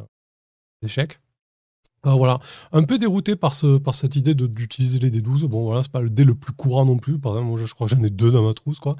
euh, 2.07 2.13
voilà, 2.13 2.39
un 2.71 2.83
peu 2.83 2.97
dérouté 2.97 3.35
par, 3.35 3.53
ce, 3.53 3.77
par 3.77 3.95
cette 3.95 4.15
idée 4.15 4.35
d'utiliser 4.35 5.00
les 5.00 5.12
dés 5.12 5.21
12. 5.21 5.43
Bon, 5.45 5.63
voilà, 5.63 5.83
c'est 5.83 5.91
pas 5.91 6.01
le 6.01 6.09
dé 6.09 6.24
le 6.24 6.35
plus 6.35 6.53
courant 6.53 6.85
non 6.85 6.97
plus. 6.97 7.19
Par 7.19 7.33
exemple, 7.33 7.50
moi, 7.50 7.59
je, 7.63 7.74
crois 7.74 7.88
que 7.88 7.95
j'en 7.95 8.03
ai 8.03 8.09
deux 8.09 8.31
dans 8.31 8.45
ma 8.45 8.53
trousse, 8.53 8.79
quoi. 8.79 8.95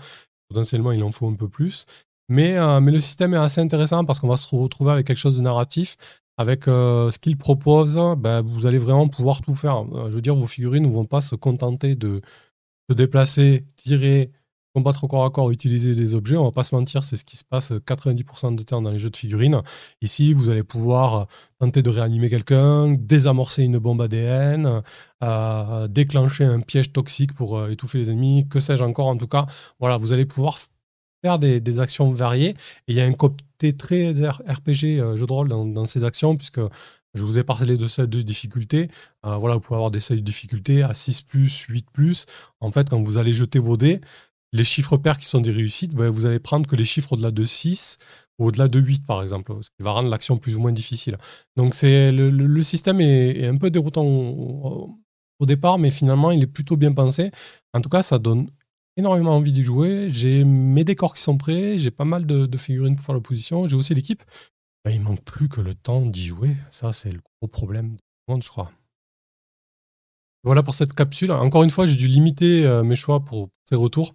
Potentiellement, 0.50 0.92
il 0.92 1.04
en 1.04 1.12
faut 1.12 1.28
un 1.28 1.36
peu 1.36 1.50
plus. 1.50 1.86
Mais, 2.30 2.58
mais 2.82 2.92
le 2.92 3.00
système 3.00 3.36
est 3.36 3.38
assez 3.38 3.62
intéressant 3.62 4.04
parce 4.04 4.20
qu'on 4.20 4.28
va 4.28 4.38
se 4.38 4.56
retrouver 4.56 4.92
avec 4.92 5.06
quelque 5.06 5.18
chose 5.18 5.38
de 5.38 5.44
narratif 5.44 5.96
avec 6.38 6.68
euh, 6.68 7.10
ce 7.12 7.20
qu'il 7.20 7.38
propose, 7.38 8.00
ben, 8.18 8.42
vous 8.42 8.66
allez 8.66 8.78
vraiment 8.78 9.08
pouvoir 9.08 9.42
tout 9.42 9.56
faire. 9.56 9.86
Euh, 9.94 10.10
je 10.10 10.16
veux 10.16 10.22
dire, 10.22 10.36
vos 10.36 10.48
figurines 10.48 10.84
ne 10.84 10.92
vont 10.92 11.06
pas 11.06 11.22
se 11.22 11.36
contenter 11.36 11.96
de 11.96 12.22
se 12.90 12.96
déplacer, 12.96 13.66
tirer, 13.78 14.32
combattre 14.76 15.06
au 15.06 15.08
corps 15.08 15.24
à 15.24 15.30
corps, 15.30 15.52
utiliser 15.52 15.96
des 15.96 16.14
objets. 16.16 16.36
On 16.36 16.44
va 16.44 16.52
pas 16.52 16.64
se 16.64 16.76
mentir, 16.76 17.06
c'est 17.06 17.16
ce 17.16 17.24
qui 17.24 17.38
se 17.38 17.46
passe 17.46 17.72
90% 17.72 18.56
du 18.56 18.66
temps 18.66 18.82
dans 18.82 18.92
les 18.92 19.00
jeux 19.00 19.10
de 19.10 19.16
figurines. 19.16 19.62
Ici, 20.02 20.34
vous 20.34 20.50
allez 20.50 20.64
pouvoir 20.64 21.28
tenter 21.60 21.82
de 21.82 21.90
réanimer 21.90 22.30
quelqu'un, 22.30 22.90
désamorcer 22.92 23.64
une 23.64 23.78
bombe 23.78 24.02
ADN, 24.02 24.84
euh, 25.24 25.88
déclencher 25.88 26.44
un 26.44 26.60
piège 26.60 26.92
toxique 26.92 27.34
pour 27.34 27.68
étouffer 27.70 28.00
les 28.00 28.12
ennemis, 28.12 28.48
que 28.50 28.60
sais-je 28.60 28.84
encore. 28.84 29.08
En 29.08 29.18
tout 29.18 29.28
cas, 29.28 29.46
voilà, 29.80 29.96
vous 29.96 30.12
allez 30.12 30.26
pouvoir 30.26 30.60
faire 31.26 31.40
des, 31.40 31.80
actions 31.80 32.12
variées. 32.12 32.56
Et 32.88 32.94
il 32.94 32.96
y 32.96 33.02
a 33.02 33.06
un 33.06 33.14
côté 33.14 33.74
très 33.74 34.12
RPG, 34.12 35.00
euh, 35.00 35.16
jeu 35.16 35.26
de 35.26 35.32
rôle, 35.32 35.48
dans, 35.48 35.86
ces 35.86 36.04
actions, 36.04 36.36
puisque 36.36 36.60
je 37.14 37.24
vous 37.24 37.40
ai 37.40 37.44
parlé 37.44 37.78
de 37.78 37.88
seuils 37.88 38.10
de 38.10 38.22
difficulté. 38.22 38.90
Euh, 39.26 39.38
voilà, 39.38 39.56
vous 39.56 39.62
pouvez 39.62 39.78
avoir 39.78 39.92
des 39.92 40.02
seuils 40.02 40.20
de 40.20 40.26
difficulté 40.26 40.84
à 40.84 40.94
6, 40.94 41.26
8. 41.70 42.28
En 42.60 42.72
fait, 42.72 42.90
quand 42.90 43.02
vous 43.02 43.18
allez 43.18 43.34
jeter 43.34 43.58
vos 43.58 43.78
dés, 43.78 44.02
les 44.54 44.64
chiffres 44.64 44.98
pairs 44.98 45.18
qui 45.18 45.28
sont 45.28 45.42
des 45.42 45.52
réussites, 45.52 45.94
ben, 45.96 46.10
vous 46.10 46.26
allez 46.26 46.40
prendre 46.40 46.68
que 46.68 46.76
les 46.76 46.86
chiffres 46.86 47.14
au-delà 47.14 47.32
de 47.32 47.44
6 47.44 47.98
ou 48.40 48.48
au-delà 48.48 48.68
de 48.68 48.80
8, 48.80 49.06
par 49.06 49.22
exemple, 49.22 49.54
ce 49.62 49.70
qui 49.70 49.84
va 49.84 49.92
rendre 49.92 50.10
l'action 50.10 50.38
plus 50.38 50.56
ou 50.56 50.60
moins 50.60 50.72
difficile. 50.72 51.18
Donc, 51.56 51.74
c'est 51.74 52.12
le, 52.12 52.62
système 52.62 53.00
est, 53.02 53.48
un 53.48 53.58
peu 53.58 53.70
déroutant 53.70 54.06
au, 54.06 55.00
départ, 55.42 55.78
mais 55.78 55.90
finalement, 55.90 56.32
il 56.32 56.42
est 56.42 56.48
plutôt 56.48 56.76
bien 56.76 56.92
pensé. 56.92 57.32
En 57.74 57.82
tout 57.82 57.90
cas, 57.90 58.02
ça 58.02 58.20
donne 58.20 58.50
énormément 58.98 59.36
envie 59.36 59.52
d'y 59.52 59.64
jouer. 59.64 60.08
J'ai 60.12 60.44
mes 60.44 60.84
décors 60.84 61.14
qui 61.14 61.22
sont 61.22 61.38
prêts, 61.38 61.78
j'ai 61.78 61.92
pas 61.92 62.06
mal 62.06 62.26
de, 62.26 62.58
figurines 62.58 62.96
pour 62.96 63.06
faire 63.06 63.16
l'opposition, 63.16 63.68
j'ai 63.68 63.76
aussi 63.76 63.94
l'équipe. 63.94 64.24
Il 64.24 64.90
bah, 64.90 64.92
il 64.92 65.02
manque 65.02 65.24
plus 65.24 65.50
que 65.50 65.62
le 65.62 65.76
temps 65.76 66.06
d'y 66.06 66.26
jouer. 66.26 66.56
Ça, 66.72 66.94
c'est 66.94 67.12
le 67.12 67.20
gros 67.40 67.48
problème 67.48 67.96
du 67.96 68.02
monde, 68.28 68.44
je 68.44 68.50
crois. 68.50 68.70
Voilà 70.46 70.62
pour 70.62 70.76
cette 70.76 70.94
capsule. 70.94 71.32
Encore 71.32 71.64
une 71.64 71.72
fois, 71.72 71.88
j'ai 71.88 71.96
dû 71.96 72.08
limiter 72.08 72.66
euh, 72.66 72.84
mes 72.84 72.96
choix 72.96 73.20
pour 73.20 73.50
ces 73.68 73.76
retours. 73.76 74.14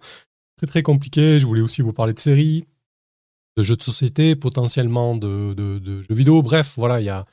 Très 0.55 0.65
très 0.65 0.81
compliqué. 0.81 1.39
Je 1.39 1.45
voulais 1.45 1.61
aussi 1.61 1.81
vous 1.81 1.91
parler 1.91 2.13
de 2.13 2.19
séries, 2.19 2.65
de 3.57 3.63
jeux 3.63 3.75
de 3.75 3.83
société, 3.83 4.37
potentiellement 4.37 5.17
de, 5.17 5.53
jeux 5.85 6.15
vidéo. 6.15 6.41
Bref, 6.41 6.75
voilà, 6.77 7.01
il 7.01 7.05
y 7.05 7.09
a, 7.09 7.25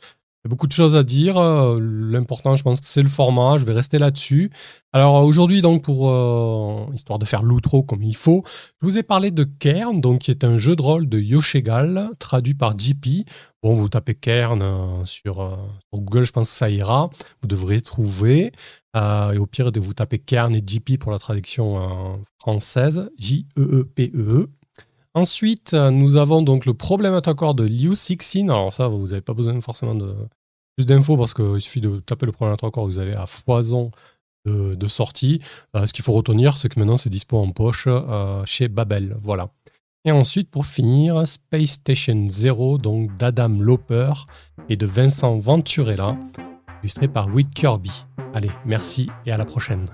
beaucoup 0.49 0.67
de 0.67 0.73
choses 0.73 0.97
à 0.97 1.05
dire. 1.05 1.38
L'important, 1.78 2.57
je 2.57 2.62
pense 2.64 2.81
que 2.81 2.87
c'est 2.88 3.02
le 3.02 3.09
format. 3.09 3.59
Je 3.59 3.67
vais 3.67 3.73
rester 3.73 3.99
là-dessus. 3.99 4.50
Alors 4.93 5.23
aujourd'hui, 5.23 5.61
donc 5.61 5.85
pour 5.85 6.11
euh, 6.11 6.87
histoire 6.95 7.19
de 7.21 7.26
faire 7.26 7.43
l'outro 7.43 7.83
comme 7.83 8.02
il 8.02 8.17
faut, 8.17 8.43
je 8.81 8.87
vous 8.87 8.99
ai 8.99 9.02
parlé 9.02 9.31
de 9.31 9.45
Kern, 9.45 10.00
donc 10.00 10.21
qui 10.21 10.31
est 10.31 10.43
un 10.43 10.57
jeu 10.57 10.75
de 10.75 10.83
rôle 10.83 11.09
de 11.09 11.21
Yoshegal, 11.21 12.11
traduit 12.19 12.55
par 12.55 12.76
JP. 12.76 13.26
Bon, 13.62 13.75
vous 13.75 13.90
tapez 13.90 14.14
Kern 14.14 14.62
euh, 14.62 15.05
sur, 15.05 15.59
Google, 15.93 16.25
je 16.25 16.33
pense 16.33 16.50
que 16.50 16.57
ça 16.57 16.71
ira. 16.71 17.11
Vous 17.43 17.49
devrez 17.49 17.83
trouver. 17.83 18.52
Et 18.95 19.38
au 19.38 19.47
pire, 19.47 19.71
de 19.71 19.80
vous 19.80 19.95
taper 19.95 20.18
Kern 20.18 20.54
et 20.54 20.62
JP 20.66 20.99
pour 20.99 21.12
la 21.12 21.19
traduction 21.19 22.21
française, 22.39 23.10
J-E-E-P-E. 23.19 24.10
e 24.15 24.43
e 24.43 24.49
Ensuite, 25.15 25.75
nous 25.75 26.17
avons 26.17 26.43
donc 26.43 26.65
le 26.67 26.75
problème 26.75 27.15
accord 27.15 27.54
de 27.54 27.65
Liu 27.65 27.97
Sixin. 27.97 28.49
Alors 28.49 28.73
ça, 28.73 28.89
vous 28.89 29.08
n'avez 29.08 29.21
pas 29.21 29.34
besoin 29.34 29.60
forcément 29.60 29.95
de 29.95 30.15
plus 30.76 30.86
d'infos 30.86 31.17
parce 31.17 31.34
qu'il 31.34 31.60
suffit 31.60 31.80
de 31.80 31.99
taper 31.99 32.26
le 32.26 32.32
problème 32.32 32.56
accord 32.60 32.86
vous 32.86 32.99
avez 32.99 33.17
à 33.17 33.26
foison 33.26 33.91
de, 34.47 34.89
sortie. 34.89 35.41
Euh, 35.76 35.86
ce 35.86 35.93
qu'il 35.93 36.04
faut 36.04 36.12
retenir, 36.12 36.56
c'est 36.56 36.69
que 36.69 36.78
maintenant 36.78 36.97
c'est 36.97 37.10
dispo 37.10 37.36
en 37.39 37.50
poche 37.50 37.84
euh, 37.86 38.43
chez 38.45 38.69
Babel. 38.69 39.17
Voilà. 39.23 39.50
Et 40.04 40.12
ensuite, 40.12 40.50
pour 40.50 40.67
finir, 40.67 41.26
Space 41.26 41.71
Station 41.71 42.28
Zero, 42.28 42.78
donc 42.78 43.17
d'Adam 43.17 43.49
Loper 43.49 44.12
et 44.69 44.76
de 44.76 44.86
Vincent 44.86 45.39
Venturella, 45.39 46.17
illustré 46.82 47.08
par 47.08 47.28
Wick 47.28 47.50
Kirby. 47.54 48.06
Allez, 48.34 48.50
merci 48.64 49.10
et 49.26 49.32
à 49.32 49.36
la 49.36 49.45
prochaine. 49.45 49.86